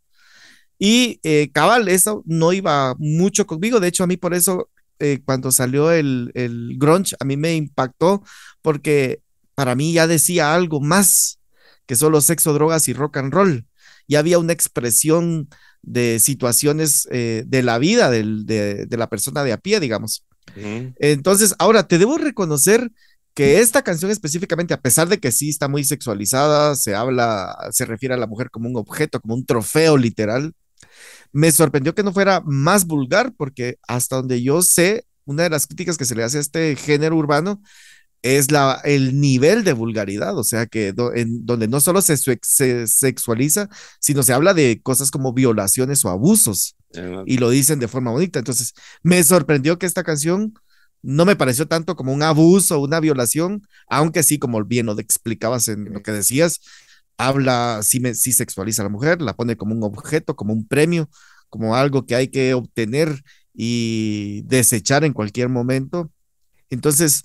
Y 0.78 1.20
eh, 1.24 1.50
cabal, 1.54 1.88
eso 1.88 2.24
no 2.26 2.52
iba 2.52 2.96
mucho 2.98 3.48
conmigo. 3.48 3.80
De 3.80 3.88
hecho, 3.88 4.04
a 4.04 4.08
mí 4.08 4.18
por 4.18 4.34
eso, 4.34 4.70
eh, 5.00 5.22
cuando 5.26 5.52
salió 5.52 5.92
el, 5.92 6.32
el 6.36 6.76
grunge, 6.78 7.16
a 7.20 7.26
mí 7.26 7.38
me 7.38 7.56
impactó 7.56 8.24
porque 8.62 9.22
para 9.56 9.76
mí 9.76 9.94
ya 9.94 10.08
decía 10.08 10.54
algo 10.54 10.82
más 10.82 11.40
que 11.86 11.96
solo 11.96 12.22
sexo, 12.22 12.54
drogas 12.54 12.88
y 12.88 12.94
rock 12.94 13.18
and 13.18 13.34
roll. 13.34 13.66
Ya 14.08 14.20
había 14.20 14.40
una 14.40 14.54
expresión 14.54 15.50
de 15.82 16.20
situaciones 16.20 17.08
eh, 17.12 17.44
de 17.46 17.64
la 17.64 17.78
vida 17.78 18.10
de, 18.10 18.88
la 18.90 19.10
persona 19.10 19.44
de 19.44 19.54
a 19.54 19.58
pie, 19.58 19.80
digamos. 19.80 20.26
Entonces, 21.00 21.56
ahora 21.60 21.88
te 21.88 21.98
debo 21.98 22.18
reconocer 22.18 22.92
que 23.34 23.60
esta 23.60 23.82
canción 23.82 24.12
específicamente, 24.12 24.74
a 24.74 24.82
pesar 24.82 25.10
de 25.10 25.20
que 25.20 25.32
sí 25.32 25.50
está 25.50 25.68
muy 25.68 25.84
sexualizada, 25.84 26.76
se 26.76 26.96
habla, 26.96 27.56
se 27.72 27.86
refiere 27.86 28.16
a 28.16 28.18
la 28.18 28.28
mujer 28.28 28.50
como 28.50 28.70
un 28.70 28.78
objeto, 28.78 29.20
como 29.20 29.36
un 29.36 29.46
trofeo 29.46 29.98
literal, 29.98 30.54
me 31.36 31.52
sorprendió 31.52 31.94
que 31.94 32.02
no 32.02 32.14
fuera 32.14 32.42
más 32.46 32.86
vulgar, 32.88 33.34
porque 33.36 33.78
hasta 33.90 34.16
donde 34.16 34.42
yo 34.42 34.62
sé, 34.62 35.06
una 35.26 35.44
de 35.44 35.50
las 35.50 35.68
críticas 35.68 35.98
que 35.98 36.06
se 36.06 36.16
le 36.16 36.24
hace 36.24 36.38
a 36.38 36.42
este 36.42 36.78
género 36.78 37.18
urbano 37.18 37.62
es 38.22 38.52
la, 38.52 38.80
el 38.86 39.20
nivel 39.20 39.66
de 39.66 39.74
vulgaridad, 39.74 40.38
o 40.38 40.46
sea, 40.46 40.66
que 40.66 40.94
en, 41.16 41.46
donde 41.46 41.68
no 41.68 41.82
solo 41.82 42.02
se, 42.02 42.16
sexualiza, 42.88 43.68
sino 44.00 44.24
se 44.24 44.32
habla 44.32 44.54
de 44.54 44.80
cosas 44.82 45.12
como 45.12 45.34
violaciones 45.34 46.06
o 46.06 46.10
abusos, 46.10 46.78
y 47.26 47.38
lo 47.38 47.50
dicen 47.50 47.80
de 47.80 47.90
forma 47.90 48.12
bonita. 48.12 48.40
Entonces, 48.40 48.74
me 49.04 49.22
sorprendió 49.22 49.78
que 49.78 49.88
esta 49.88 50.06
canción 50.06 50.54
no 51.02 51.26
me 51.26 51.36
pareció 51.36 51.68
tanto 51.68 51.98
como 51.98 52.14
un 52.14 52.24
abuso 52.24 52.78
o 52.78 52.86
una 52.86 53.02
violación, 53.02 53.68
aunque 53.90 54.24
sí, 54.24 54.40
como 54.40 54.64
bien 54.64 54.86
lo 54.86 54.98
explicabas 54.98 55.68
en 55.68 55.92
lo 55.92 56.02
que 56.02 56.14
decías, 56.14 56.62
habla, 57.18 57.82
sí, 57.84 58.00
me, 58.00 58.14
sexualiza 58.14 58.82
a 58.82 58.86
la 58.86 58.90
mujer, 58.90 59.22
la 59.22 59.36
pone 59.36 59.56
como 59.58 59.74
un 59.76 59.84
objeto, 59.84 60.36
como 60.36 60.54
un 60.54 60.68
premio, 60.68 61.10
como 61.50 61.76
algo 61.76 62.06
que 62.06 62.16
hay 62.16 62.28
que 62.30 62.54
obtener 62.54 63.24
y 63.54 64.42
desechar 64.44 65.04
en 65.04 65.14
cualquier 65.14 65.50
momento. 65.50 66.12
Entonces, 66.70 67.24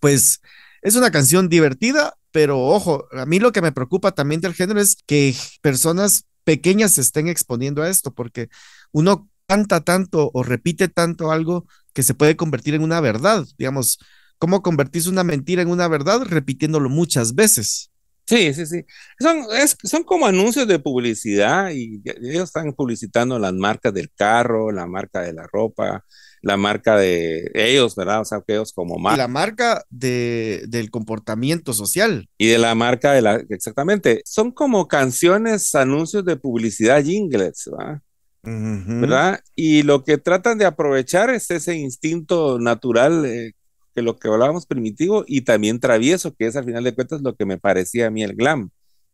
pues 0.00 0.40
es 0.82 0.96
una 0.96 1.10
canción 1.10 1.48
divertida, 1.48 2.14
pero 2.32 2.60
ojo, 2.60 3.06
a 3.12 3.26
mí 3.26 3.38
lo 3.38 3.52
que 3.52 3.62
me 3.62 3.72
preocupa 3.72 4.12
también 4.12 4.40
del 4.40 4.54
género 4.54 4.80
es 4.80 4.96
que 5.06 5.34
personas 5.60 6.26
pequeñas 6.44 6.92
se 6.92 7.02
estén 7.02 7.28
exponiendo 7.28 7.82
a 7.82 7.88
esto, 7.88 8.12
porque 8.12 8.48
uno 8.90 9.28
canta 9.46 9.82
tanto 9.82 10.30
o 10.34 10.42
repite 10.42 10.88
tanto 10.88 11.30
algo 11.30 11.66
que 11.92 12.02
se 12.02 12.14
puede 12.14 12.36
convertir 12.36 12.74
en 12.74 12.82
una 12.82 13.00
verdad, 13.00 13.46
digamos, 13.58 13.98
¿cómo 14.38 14.62
convertirse 14.62 15.08
una 15.08 15.24
mentira 15.24 15.62
en 15.62 15.68
una 15.68 15.86
verdad? 15.88 16.22
Repitiéndolo 16.22 16.88
muchas 16.88 17.34
veces. 17.34 17.91
Sí, 18.26 18.54
sí, 18.54 18.66
sí. 18.66 18.84
Son, 19.18 19.44
son 19.82 20.04
como 20.04 20.26
anuncios 20.26 20.66
de 20.66 20.78
publicidad 20.78 21.70
y 21.70 22.02
ellos 22.04 22.44
están 22.44 22.72
publicitando 22.72 23.38
las 23.38 23.52
marcas 23.52 23.92
del 23.92 24.10
carro, 24.12 24.70
la 24.70 24.86
marca 24.86 25.22
de 25.22 25.32
la 25.32 25.46
ropa, 25.46 26.04
la 26.42 26.56
marca 26.56 26.96
de 26.96 27.50
ellos, 27.54 27.94
¿verdad? 27.94 28.20
O 28.20 28.24
sea, 28.24 28.42
que 28.46 28.54
ellos 28.54 28.72
como 28.72 28.98
marca. 28.98 29.16
La 29.16 29.28
marca 29.28 29.84
de, 29.90 30.64
del 30.68 30.90
comportamiento 30.90 31.72
social. 31.72 32.28
Y 32.38 32.48
de 32.48 32.58
la 32.58 32.74
marca 32.74 33.12
de 33.12 33.22
la, 33.22 33.42
exactamente. 33.48 34.22
Son 34.24 34.50
como 34.50 34.88
canciones, 34.88 35.74
anuncios 35.74 36.24
de 36.24 36.36
publicidad 36.36 37.02
jingles, 37.02 37.70
¿verdad? 37.70 38.02
¿verdad? 38.44 39.40
Y 39.54 39.84
lo 39.84 40.02
que 40.02 40.18
tratan 40.18 40.58
de 40.58 40.64
aprovechar 40.64 41.30
es 41.30 41.50
ese 41.50 41.76
instinto 41.76 42.58
natural, 42.58 43.24
eh, 43.24 43.52
que 43.94 44.02
lo 44.02 44.18
que 44.18 44.28
hablábamos 44.28 44.66
primitivo 44.66 45.24
y 45.26 45.42
también 45.42 45.80
travieso, 45.80 46.34
que 46.34 46.46
es 46.46 46.56
al 46.56 46.64
final 46.64 46.84
de 46.84 46.94
cuentas 46.94 47.22
lo 47.22 47.34
que 47.36 47.46
me 47.46 47.58
parecía 47.58 48.06
a 48.08 48.10
mí 48.10 48.22
el 48.22 48.34
glam. 48.34 48.70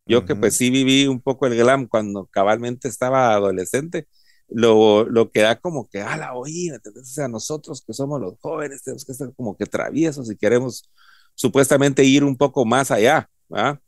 Yo 0.07 0.25
que 0.25 0.35
pues 0.35 0.57
sí 0.57 0.71
viví 0.71 1.07
un 1.07 1.21
poco 1.21 1.47
el 1.47 1.57
glam 1.57 1.87
cuando 1.87 2.27
cabalmente 2.27 2.89
estaba 2.89 3.35
adolescente, 3.35 4.09
lo, 4.49 5.05
lo 5.05 5.31
que 5.31 5.43
da 5.43 5.61
como 5.61 5.89
que, 5.89 6.01
a 6.01 6.17
la 6.17 6.35
oída, 6.35 6.81
o 6.85 7.05
sea, 7.05 7.29
nosotros 7.29 7.85
que 7.87 7.93
somos 7.93 8.19
los 8.21 8.39
jóvenes 8.41 8.83
tenemos 8.83 9.05
que 9.05 9.13
ser 9.13 9.33
como 9.37 9.57
que 9.57 9.67
traviesos 9.67 10.31
y 10.31 10.37
queremos 10.37 10.91
supuestamente 11.35 12.05
ir 12.05 12.25
un 12.25 12.37
poco 12.37 12.65
más 12.65 12.91
allá, 12.91 13.29
¿verdad? 13.49 13.81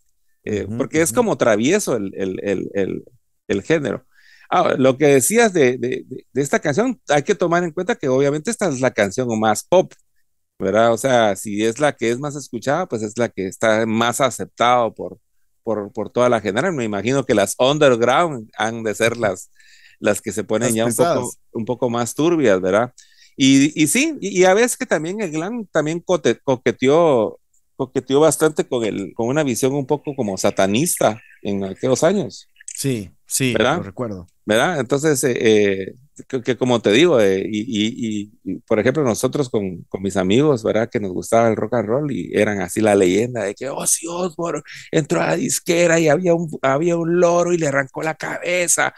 Eh, 0.45 0.67
porque 0.77 1.03
es 1.03 1.13
como 1.13 1.37
travieso 1.37 1.97
el, 1.97 2.13
el, 2.15 2.71
el, 2.75 3.05
el 3.49 3.63
género. 3.63 4.07
Ahora, 4.49 4.77
lo 4.77 4.99
que 4.99 5.07
decías 5.07 5.53
de, 5.53 5.79
de, 5.79 6.05
de, 6.09 6.43
esta 6.43 6.59
canción, 6.59 7.01
hay 7.09 7.23
que 7.23 7.35
tomar 7.35 7.63
en 7.63 7.71
cuenta 7.71 7.95
que 7.95 8.09
obviamente 8.09 8.51
esta 8.51 8.69
es 8.69 8.81
la 8.81 8.91
canción 8.91 9.29
más 9.39 9.65
pop, 9.65 9.93
¿verdad? 10.61 10.93
O 10.93 10.99
sea, 10.99 11.35
si 11.37 11.65
es 11.65 11.81
la 11.81 11.97
que 11.97 12.11
es 12.11 12.19
más 12.19 12.37
escuchada, 12.37 12.87
pues 12.87 13.03
es 13.03 13.17
la 13.19 13.29
que 13.29 13.47
está 13.47 13.87
más 13.87 14.21
aceptado 14.21 14.95
por, 14.95 15.19
por, 15.63 15.93
por 15.93 16.11
toda 16.11 16.29
la 16.29 16.41
general. 16.41 16.73
Me 16.73 16.85
imagino 16.85 17.25
que 17.25 17.35
las 17.35 17.57
underground 17.59 18.51
han 18.57 18.83
de 18.83 18.95
ser 18.95 19.17
las, 19.17 19.51
las 19.99 20.21
que 20.21 20.33
se 20.33 20.45
ponen 20.45 20.75
ya 20.75 20.85
un 20.85 20.95
poco, 20.95 21.33
un 21.53 21.65
poco, 21.65 21.91
más 21.91 22.15
turbias, 22.15 22.61
¿verdad? 22.61 22.93
Y, 23.37 23.83
y 23.83 23.87
sí, 23.87 24.19
y, 24.21 24.45
a 24.45 24.55
veces 24.55 24.77
que 24.77 24.87
también 24.87 25.21
el 25.21 25.31
glam 25.31 25.67
también 25.73 26.01
coqueteó, 26.45 27.41
coqueteó 27.77 28.21
bastante 28.21 28.69
con, 28.69 28.85
el, 28.85 29.15
con 29.15 29.29
una 29.29 29.43
visión 29.43 29.73
un 29.73 29.87
poco 29.87 30.15
como 30.15 30.37
satanista 30.37 31.21
en 31.43 31.65
aquellos 31.65 32.05
años. 32.05 32.50
Sí, 32.81 33.11
sí, 33.27 33.53
¿verdad? 33.53 33.77
lo 33.77 33.83
recuerdo. 33.83 34.27
¿Verdad? 34.47 34.81
Entonces, 34.81 35.23
eh, 35.25 35.37
eh 35.41 35.95
que, 36.27 36.57
como 36.57 36.81
te 36.81 36.93
digo, 36.93 37.21
eh, 37.21 37.47
y, 37.47 38.31
y, 38.45 38.57
por 38.67 38.79
ejemplo, 38.79 39.03
nosotros 39.03 39.49
con, 39.49 39.85
con, 39.85 40.03
mis 40.03 40.17
amigos, 40.17 40.63
¿verdad? 40.63 40.89
Que 40.91 41.01
nos 41.01 41.13
gustaba 41.13 41.49
el 41.49 41.57
rock 41.57 41.75
and 41.75 41.89
roll 41.89 42.13
y 42.13 42.31
eran 42.35 42.61
así 42.61 42.81
la 42.81 42.95
leyenda 42.95 43.45
de 43.45 43.55
que 43.55 43.71
Ozzy 43.71 44.07
Osbourne 44.07 44.63
entró 44.91 45.21
a 45.23 45.29
la 45.29 45.37
disquera 45.37 45.99
y 45.99 46.09
había 46.09 46.35
un, 46.35 46.51
había 46.61 46.97
un 46.97 47.21
loro 47.21 47.53
y 47.55 47.59
le 47.59 47.69
arrancó 47.69 48.03
la 48.03 48.15
cabeza 48.15 48.93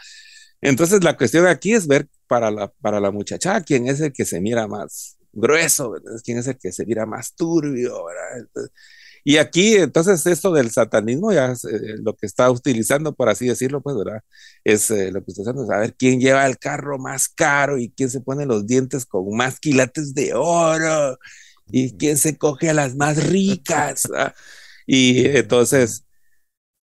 entonces 0.63 1.03
la 1.03 1.17
cuestión 1.17 1.45
aquí 1.45 1.73
es 1.73 1.87
ver 1.87 2.07
para 2.25 2.49
la, 2.49 2.69
para 2.69 3.01
la 3.01 3.11
muchacha 3.11 3.61
quién 3.61 3.87
es 3.87 3.99
el 3.99 4.13
que 4.13 4.23
se 4.23 4.39
mira 4.39 4.65
más 4.65 5.17
grueso, 5.33 5.93
quién 6.23 6.37
es 6.37 6.47
el 6.47 6.57
que 6.57 6.71
se 6.71 6.85
mira 6.85 7.05
más 7.05 7.35
turbio, 7.35 8.05
¿verdad? 8.05 8.47
Y 9.23 9.37
aquí, 9.37 9.75
entonces, 9.75 10.25
esto 10.25 10.51
del 10.51 10.71
satanismo, 10.71 11.31
ya 11.31 11.53
eh, 11.53 11.95
lo 12.01 12.15
que 12.15 12.25
está 12.25 12.51
utilizando, 12.51 13.13
por 13.15 13.29
así 13.29 13.47
decirlo, 13.47 13.81
pues, 13.81 13.95
¿verdad? 13.97 14.21
Es 14.63 14.91
eh, 14.91 15.11
lo 15.11 15.23
que 15.23 15.31
está 15.31 15.43
haciendo, 15.43 15.65
saber 15.65 15.95
quién 15.97 16.19
lleva 16.19 16.45
el 16.45 16.57
carro 16.57 16.99
más 16.99 17.29
caro 17.29 17.77
y 17.77 17.91
quién 17.91 18.09
se 18.09 18.21
pone 18.21 18.45
los 18.45 18.67
dientes 18.67 19.05
con 19.05 19.35
más 19.35 19.59
quilates 19.59 20.13
de 20.13 20.33
oro 20.35 21.17
y 21.67 21.95
quién 21.97 22.17
se 22.17 22.37
coge 22.37 22.69
a 22.69 22.73
las 22.73 22.95
más 22.95 23.27
ricas. 23.29 24.03
Y 24.85 25.25
entonces, 25.27 26.03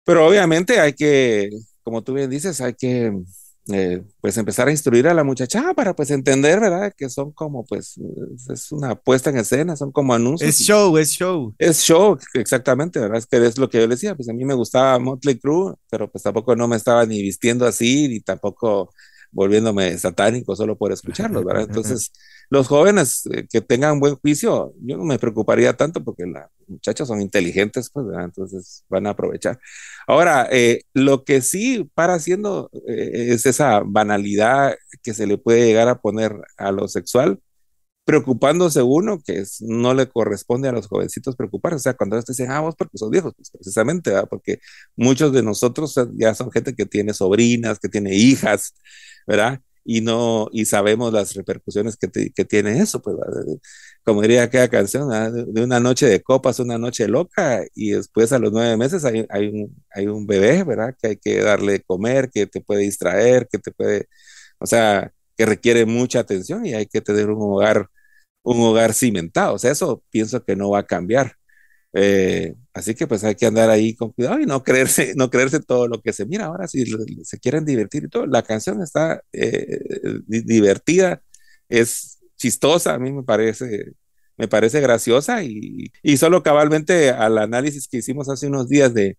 pero 0.04 0.26
obviamente 0.26 0.80
hay 0.80 0.94
que, 0.94 1.50
como 1.82 2.02
tú 2.02 2.14
bien 2.14 2.30
dices, 2.30 2.61
hay 2.61 2.75
que 2.75 3.12
eh, 3.72 4.02
pues 4.20 4.37
empezar 4.37 4.68
a 4.68 4.70
instruir 4.70 5.08
a 5.08 5.14
la 5.14 5.25
muchacha 5.25 5.75
para 5.75 5.94
pues 5.94 6.10
entender, 6.10 6.60
¿verdad? 6.60 6.92
Que 6.96 7.08
son 7.10 7.32
como 7.32 7.64
pues 7.64 7.98
es 8.50 8.72
una 8.72 8.94
puesta 8.94 9.30
en 9.30 9.38
escena, 9.38 9.76
son 9.76 9.92
como 9.92 10.14
anuncios. 10.14 10.48
Es 10.48 10.66
show, 10.66 10.96
es 10.96 11.10
show. 11.10 11.54
Es 11.58 11.80
show, 11.80 12.18
exactamente, 12.34 12.98
¿verdad? 12.98 13.18
Es 13.18 13.26
que 13.26 13.44
es 13.44 13.58
lo 13.58 13.68
que 13.68 13.78
yo 13.78 13.87
le 13.87 13.94
decía, 13.94 14.14
pues 14.14 14.28
a 14.28 14.32
mí 14.32 14.44
me 14.44 14.54
gustaba 14.54 14.98
Motley 14.98 15.38
Crue, 15.38 15.75
pero 15.90 16.10
pues 16.10 16.22
tampoco 16.22 16.56
no 16.56 16.66
me 16.66 16.76
estaba 16.76 17.04
ni 17.04 17.20
vistiendo 17.20 17.66
así, 17.66 18.08
ni 18.08 18.20
tampoco 18.20 18.90
volviéndome 19.30 19.97
satánico 19.99 20.56
solo 20.56 20.76
por 20.76 20.92
escucharlos, 20.92 21.44
¿verdad? 21.44 21.64
Entonces, 21.68 22.12
los 22.50 22.66
jóvenes 22.66 23.26
eh, 23.26 23.47
que 23.50 23.61
tengan 23.61 24.00
buen 24.00 24.16
juicio, 24.16 24.75
yo 24.80 24.97
no 24.97 25.04
me 25.04 25.18
preocuparía 25.18 25.76
tanto 25.76 26.02
porque 26.02 26.26
las 26.26 26.49
muchachas 26.66 27.08
son 27.08 27.20
inteligentes, 27.20 27.90
pues, 27.90 28.06
¿verdad? 28.06 28.25
Entonces 28.25 28.85
van 28.88 29.06
a 29.06 29.11
aprovechar. 29.11 29.58
Ahora, 30.06 30.49
eh, 30.50 30.82
lo 30.94 31.25
que 31.25 31.42
sí 31.42 31.90
para 31.94 32.14
haciendo 32.14 32.70
eh, 32.88 33.28
es 33.32 33.47
esa 33.47 33.82
banalidad 33.85 34.76
que 35.02 35.14
se 35.14 35.26
le 35.26 35.38
puede 35.38 35.66
llegar 35.66 35.88
a 35.88 36.00
poner 36.00 36.35
a 36.56 36.73
lo 36.73 36.88
sexual, 36.88 37.40
preocupándose 38.08 38.80
uno, 38.80 39.20
que 39.22 39.44
no 39.60 39.92
le 39.92 40.08
corresponde 40.08 40.66
a 40.66 40.72
los 40.72 40.86
jovencitos 40.88 41.36
preocuparse. 41.36 41.76
O 41.76 41.78
sea, 41.78 41.92
cuando 41.92 42.16
ellos 42.16 42.24
dicen, 42.24 42.50
ah, 42.50 42.60
vos 42.60 42.74
porque 42.74 42.96
sos 42.96 43.10
viejos, 43.10 43.34
pues 43.36 43.50
precisamente, 43.50 44.08
¿verdad? 44.10 44.26
porque 44.30 44.60
muchos 44.96 45.30
de 45.30 45.42
nosotros 45.42 45.94
ya 46.14 46.34
son 46.34 46.50
gente 46.50 46.74
que 46.74 46.86
tiene 46.86 47.12
sobrinas, 47.12 47.78
que 47.78 47.90
tiene 47.90 48.14
hijas, 48.14 48.72
¿verdad? 49.26 49.60
Y 49.84 50.00
no, 50.00 50.48
y 50.52 50.64
sabemos 50.64 51.12
las 51.12 51.34
repercusiones 51.34 51.98
que, 51.98 52.08
que 52.34 52.44
tiene 52.46 52.80
eso, 52.80 53.02
pues, 53.02 53.14
como 54.04 54.22
diría 54.22 54.44
aquella 54.44 54.68
canción, 54.68 55.10
de 55.52 55.62
una 55.62 55.78
noche 55.78 56.06
de 56.06 56.22
copas, 56.22 56.60
una 56.60 56.78
noche 56.78 57.08
loca, 57.08 57.62
y 57.74 57.90
después 57.90 58.32
a 58.32 58.38
los 58.38 58.52
nueve 58.52 58.74
meses 58.78 59.04
hay, 59.04 59.26
hay, 59.28 59.48
un, 59.48 59.84
hay 59.90 60.06
un 60.06 60.26
bebé, 60.26 60.64
¿verdad? 60.64 60.94
Que 60.98 61.08
hay 61.08 61.16
que 61.18 61.42
darle 61.42 61.72
de 61.72 61.82
comer, 61.82 62.30
que 62.30 62.46
te 62.46 62.62
puede 62.62 62.82
distraer, 62.84 63.48
que 63.48 63.58
te 63.58 63.70
puede, 63.70 64.06
o 64.58 64.66
sea, 64.66 65.12
que 65.36 65.44
requiere 65.46 65.84
mucha 65.86 66.20
atención 66.20 66.64
y 66.64 66.72
hay 66.74 66.86
que 66.86 67.02
tener 67.02 67.28
un 67.30 67.42
hogar 67.42 67.88
un 68.42 68.61
hogar 68.61 68.95
cimentado. 68.95 69.54
O 69.54 69.59
sea, 69.59 69.73
eso 69.73 70.02
pienso 70.11 70.45
que 70.45 70.57
no 70.57 70.71
va 70.71 70.80
a 70.80 70.87
cambiar. 70.87 71.35
Eh, 71.95 72.54
así 72.75 72.95
que 72.95 73.07
pues 73.07 73.25
hay 73.25 73.35
que 73.35 73.47
andar 73.47 73.71
ahí 73.71 73.95
con 73.97 74.12
cuidado 74.12 74.38
y 74.40 74.47
no 74.47 74.62
creerse, 74.62 75.14
no 75.16 75.30
creerse 75.30 75.61
todo 75.61 75.88
lo 75.88 76.02
que 76.02 76.12
se 76.12 76.26
mira. 76.26 76.47
Ahora 76.47 76.68
si 76.68 76.85
se 77.25 77.38
quieren 77.38 77.64
divertir 77.64 78.04
y 78.04 78.09
todo, 78.09 78.26
la 78.26 78.42
canción 78.42 78.83
está 78.83 79.23
eh, 79.33 79.80
divertida, 80.26 81.23
es 81.68 82.18
chistosa, 82.37 82.95
a 82.95 82.99
mí 82.99 83.12
me 83.12 83.23
parece, 83.25 83.92
me 84.37 84.49
parece 84.49 84.80
graciosa 84.80 85.42
y, 85.45 85.92
y, 86.02 86.16
solo 86.18 86.42
cabalmente 86.42 87.11
al 87.11 87.38
análisis 87.38 87.88
que 87.88 87.99
hicimos 87.99 88.28
hace 88.28 88.47
unos 88.47 88.68
días 88.68 88.95
de, 88.95 89.18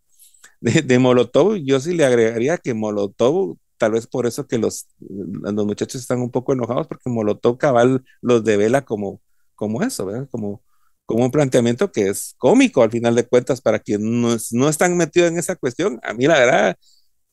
de, 0.62 0.82
de 0.84 1.00
Molotov, 1.00 1.56
yo 1.58 1.80
sí 1.80 1.94
le 1.96 2.06
agregaría 2.06 2.58
que 2.58 2.74
Molotov 2.74 3.58
tal 3.80 3.94
vez 3.94 4.08
por 4.08 4.28
eso 4.28 4.48
que 4.48 4.60
los, 4.60 4.88
los 5.00 5.66
muchachos 5.66 6.02
están 6.02 6.22
un 6.22 6.32
poco 6.32 6.54
enojados 6.54 6.88
porque 6.88 7.10
Molotov 7.10 7.58
cabal 7.58 8.04
los 8.22 8.44
devela 8.44 8.84
como, 8.86 9.22
como 9.56 9.82
eso, 9.84 10.06
¿verdad? 10.06 10.28
Como, 10.32 10.64
como 11.06 11.26
un 11.26 11.32
planteamiento 11.32 11.92
que 11.92 12.10
es 12.10 12.36
cómico 12.38 12.84
al 12.84 12.92
final 12.92 13.16
de 13.16 13.28
cuentas 13.28 13.62
para 13.62 13.80
quien 13.80 14.22
no, 14.22 14.38
no 14.52 14.70
están 14.70 14.98
metidos 14.98 15.32
en 15.32 15.40
esa 15.40 15.56
cuestión. 15.56 16.00
A 16.04 16.14
mí 16.14 16.28
la 16.28 16.40
verdad 16.40 16.78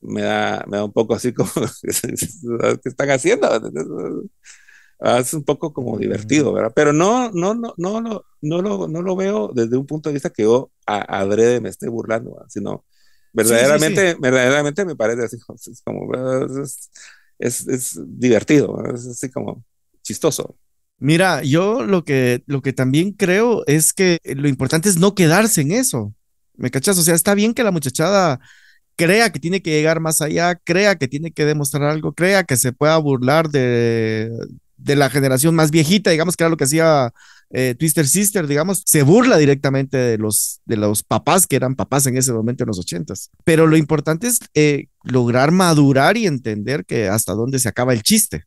me 0.01 0.21
da, 0.23 0.63
me 0.67 0.77
da 0.77 0.85
un 0.85 0.93
poco 0.93 1.15
así 1.15 1.33
como, 1.33 1.49
¿qué 1.83 2.89
están 2.89 3.09
haciendo? 3.11 3.47
Es 4.99 5.33
un 5.33 5.43
poco 5.43 5.73
como 5.73 5.97
divertido, 5.97 6.53
¿verdad? 6.53 6.71
Pero 6.75 6.91
no, 6.93 7.31
no, 7.31 7.53
no, 7.53 7.73
no, 7.77 8.01
no, 8.01 8.25
no, 8.41 8.61
lo, 8.61 8.87
no 8.87 9.01
lo 9.01 9.15
veo 9.15 9.51
desde 9.53 9.77
un 9.77 9.85
punto 9.85 10.09
de 10.09 10.13
vista 10.13 10.31
que 10.31 10.43
yo 10.43 10.71
adrede 10.85 11.61
me 11.61 11.69
esté 11.69 11.87
burlando, 11.89 12.43
sino 12.49 12.85
Verdaderamente, 13.37 14.15
verdaderamente 14.19 14.83
me 14.83 14.95
parece 14.95 15.25
así, 15.25 15.37
es 15.71 15.81
como, 15.83 16.11
es, 17.37 17.67
es, 17.67 17.99
divertido, 18.03 18.83
es 18.93 19.05
así 19.05 19.29
como 19.29 19.63
chistoso. 20.01 20.57
Mira, 20.97 21.43
yo 21.43 21.83
lo 21.83 22.03
que, 22.03 22.43
lo 22.47 22.63
que 22.63 22.73
también 22.73 23.11
creo 23.11 23.63
es 23.67 23.93
que 23.93 24.17
lo 24.23 24.47
importante 24.47 24.89
es 24.89 24.97
no 24.97 25.13
quedarse 25.13 25.61
en 25.61 25.71
eso. 25.71 26.15
¿Me 26.55 26.71
cachas? 26.71 26.97
O 26.97 27.03
sea, 27.03 27.13
está 27.13 27.35
bien 27.35 27.53
que 27.53 27.63
la 27.63 27.69
muchachada 27.69 28.39
crea 28.95 29.31
que 29.31 29.39
tiene 29.39 29.61
que 29.61 29.69
llegar 29.69 29.99
más 29.99 30.23
allá, 30.23 30.55
crea 30.55 30.95
que 30.95 31.07
tiene 31.07 31.31
que 31.31 31.45
demostrar 31.45 31.83
algo, 31.83 32.13
crea 32.13 32.43
que 32.43 32.57
se 32.57 32.73
pueda 32.73 32.97
burlar 32.97 33.49
de, 33.49 34.31
de 34.77 34.95
la 34.95 35.11
generación 35.11 35.53
más 35.53 35.69
viejita, 35.69 36.09
digamos 36.09 36.35
que 36.35 36.43
era 36.43 36.49
lo 36.49 36.57
que 36.57 36.63
hacía 36.63 37.13
eh, 37.49 37.75
Twister 37.77 38.07
Sister, 38.07 38.45
digamos, 38.47 38.83
se 38.85 39.03
burla 39.03 39.37
directamente 39.37 39.97
de 39.97 40.17
los, 40.17 40.61
de 40.65 40.77
los 40.77 41.03
papás 41.03 41.47
que 41.47 41.55
eran 41.55 41.75
papás 41.75 42.05
en 42.05 42.17
ese 42.17 42.33
momento 42.33 42.63
en 42.63 42.67
los 42.67 42.79
ochentas. 42.79 43.31
Pero 43.43 43.67
lo 43.67 43.77
importante 43.77 44.27
es 44.27 44.39
eh, 44.53 44.87
lograr 45.03 45.51
madurar 45.51 46.17
y 46.17 46.27
entender 46.27 46.85
que 46.85 47.07
hasta 47.07 47.33
dónde 47.33 47.59
se 47.59 47.69
acaba 47.69 47.93
el 47.93 48.03
chiste. 48.03 48.43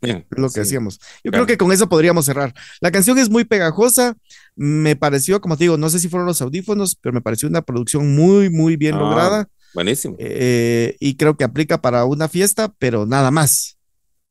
Bien, 0.00 0.26
lo 0.30 0.48
que 0.48 0.60
decíamos. 0.60 1.00
Yo 1.24 1.32
creo 1.32 1.46
que 1.46 1.58
con 1.58 1.72
eso 1.72 1.88
podríamos 1.88 2.24
cerrar. 2.24 2.54
La 2.80 2.92
canción 2.92 3.18
es 3.18 3.30
muy 3.30 3.44
pegajosa. 3.44 4.16
Me 4.54 4.94
pareció, 4.94 5.40
como 5.40 5.56
te 5.56 5.64
digo, 5.64 5.76
no 5.76 5.90
sé 5.90 5.98
si 5.98 6.08
fueron 6.08 6.26
los 6.26 6.40
audífonos, 6.40 6.96
pero 7.00 7.12
me 7.12 7.20
pareció 7.20 7.48
una 7.48 7.62
producción 7.62 8.14
muy, 8.14 8.48
muy 8.48 8.76
bien 8.76 8.94
ah, 8.94 8.98
lograda. 8.98 9.48
Buenísimo. 9.74 10.14
Eh, 10.18 10.96
y 11.00 11.16
creo 11.16 11.36
que 11.36 11.44
aplica 11.44 11.80
para 11.80 12.04
una 12.04 12.28
fiesta, 12.28 12.72
pero 12.78 13.06
nada 13.06 13.32
más. 13.32 13.76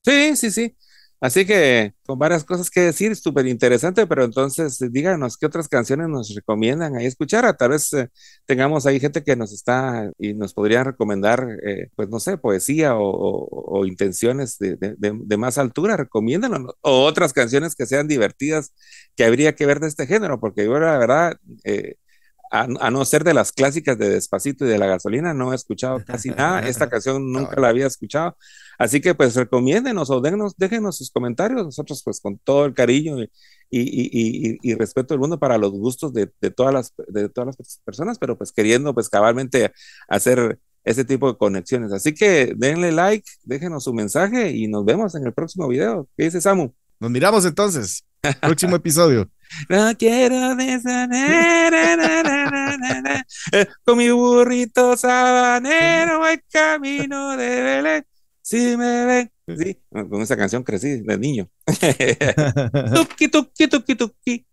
Sí, 0.06 0.38
sí, 0.38 0.52
sí. 0.52 0.76
Así 1.20 1.48
que 1.48 1.94
con 2.06 2.20
varias 2.20 2.44
cosas 2.44 2.70
que 2.70 2.82
decir, 2.82 3.16
súper 3.16 3.48
interesante, 3.48 4.06
pero 4.06 4.24
entonces 4.24 4.80
díganos 4.92 5.36
qué 5.38 5.48
otras 5.48 5.68
canciones 5.68 6.10
nos 6.10 6.34
recomiendan 6.36 6.96
ahí 6.96 7.08
escuchar. 7.08 7.46
A 7.46 7.58
tal 7.58 7.72
vez 7.72 7.92
eh, 7.94 8.10
tengamos 8.46 8.86
ahí 8.86 9.00
gente 9.00 9.24
que 9.24 9.36
nos 9.36 9.52
está 9.52 10.12
y 10.20 10.36
nos 10.36 10.54
podría 10.54 10.84
recomendar, 10.84 11.48
eh, 11.66 11.90
pues 11.96 12.10
no 12.10 12.20
sé, 12.20 12.38
poesía 12.38 12.94
o, 12.96 13.86
intenciones 13.86 14.58
de, 14.60 15.38
más 15.38 15.58
altura, 15.58 15.98
recomiéndanos. 15.98 16.76
O 16.82 17.04
otras 17.06 17.34
canciones 17.34 17.76
que 17.76 17.88
sean 17.88 18.08
divertidas 18.08 18.74
que 19.16 19.26
habría 19.26 19.56
que 19.56 19.66
ver 19.66 19.80
de 19.80 19.88
este 19.88 20.06
género, 20.08 20.40
porque 20.40 20.66
yo 20.66 20.80
la 20.80 20.98
verdad... 20.98 21.38
Eh, 21.64 21.96
a, 22.50 22.66
no 22.92 23.04
ser 23.04 23.26
de 23.26 23.34
las 23.34 23.52
clásicas 23.52 23.98
de 23.98 24.08
Despacito 24.08 24.66
y 24.66 24.70
de 24.70 24.78
la 24.78 24.88
gasolina, 24.88 25.34
no 25.34 25.52
he 25.52 25.56
escuchado 25.56 26.02
casi 26.06 26.30
nada. 26.30 26.62
Esta 26.62 26.90
canción 26.90 27.30
nunca 27.32 27.60
la 27.60 27.68
había 27.68 27.88
escuchado. 27.88 28.38
Así 28.78 29.02
que 29.02 29.16
pues 29.16 29.36
recomiéndenos 29.36 30.10
o 30.10 30.22
déjenos, 30.22 30.56
déjenos 30.58 30.98
sus 30.98 31.12
comentarios. 31.12 31.64
Nosotros 31.64 32.02
pues 32.04 32.20
con 32.22 32.38
todo 32.38 32.66
el 32.66 32.74
cariño 32.74 33.22
y, 33.22 33.30
y, 33.70 34.58
y, 34.62 34.76
respeto 34.76 35.14
del 35.14 35.20
mundo 35.20 35.40
para 35.40 35.58
los 35.58 35.72
gustos 35.72 36.14
de, 36.14 36.32
de, 36.40 36.52
todas 36.52 36.74
las, 36.74 36.94
de 37.08 37.30
todas 37.30 37.58
las 37.58 37.82
personas, 37.84 38.18
pero 38.18 38.38
pues 38.38 38.52
queriendo 38.52 38.94
pues 38.94 39.10
cabalmente 39.10 39.72
hacer 40.08 40.60
ese 40.84 41.04
tipo 41.04 41.32
de 41.32 41.38
conexiones. 41.38 41.92
Así 41.92 42.14
que 42.14 42.54
denle 42.56 42.92
like, 42.92 43.30
déjenos 43.44 43.84
su 43.84 43.94
mensaje 43.94 44.52
y 44.52 44.68
nos 44.68 44.86
vemos 44.86 45.16
en 45.16 45.26
el 45.26 45.34
próximo 45.34 45.68
video. 45.68 46.08
¿Qué 46.16 46.26
dice 46.26 46.40
Samu? 46.40 46.72
Nos 47.00 47.12
miramos 47.12 47.46
entonces. 47.46 48.06
Próximo 48.42 48.76
episodio. 48.78 49.30
No 49.70 49.96
quiero 49.98 50.56
con 53.84 53.98
mi 53.98 54.10
burrito 54.12 54.98
sabanero 54.98 56.28
el 56.28 56.44
camino 56.52 57.38
de 57.38 57.62
Belén. 57.62 58.07
Si 58.50 58.78
me 58.78 59.06
ven. 59.06 59.32
Sí, 59.46 59.78
con 59.92 60.22
esa 60.22 60.38
canción 60.38 60.64
crecí 60.64 61.02
de 61.02 61.18
niño. 61.18 61.50
tuki, 62.96 63.28
tuki, 63.28 63.68
tuki, 63.68 63.96
tuki. 63.96 64.48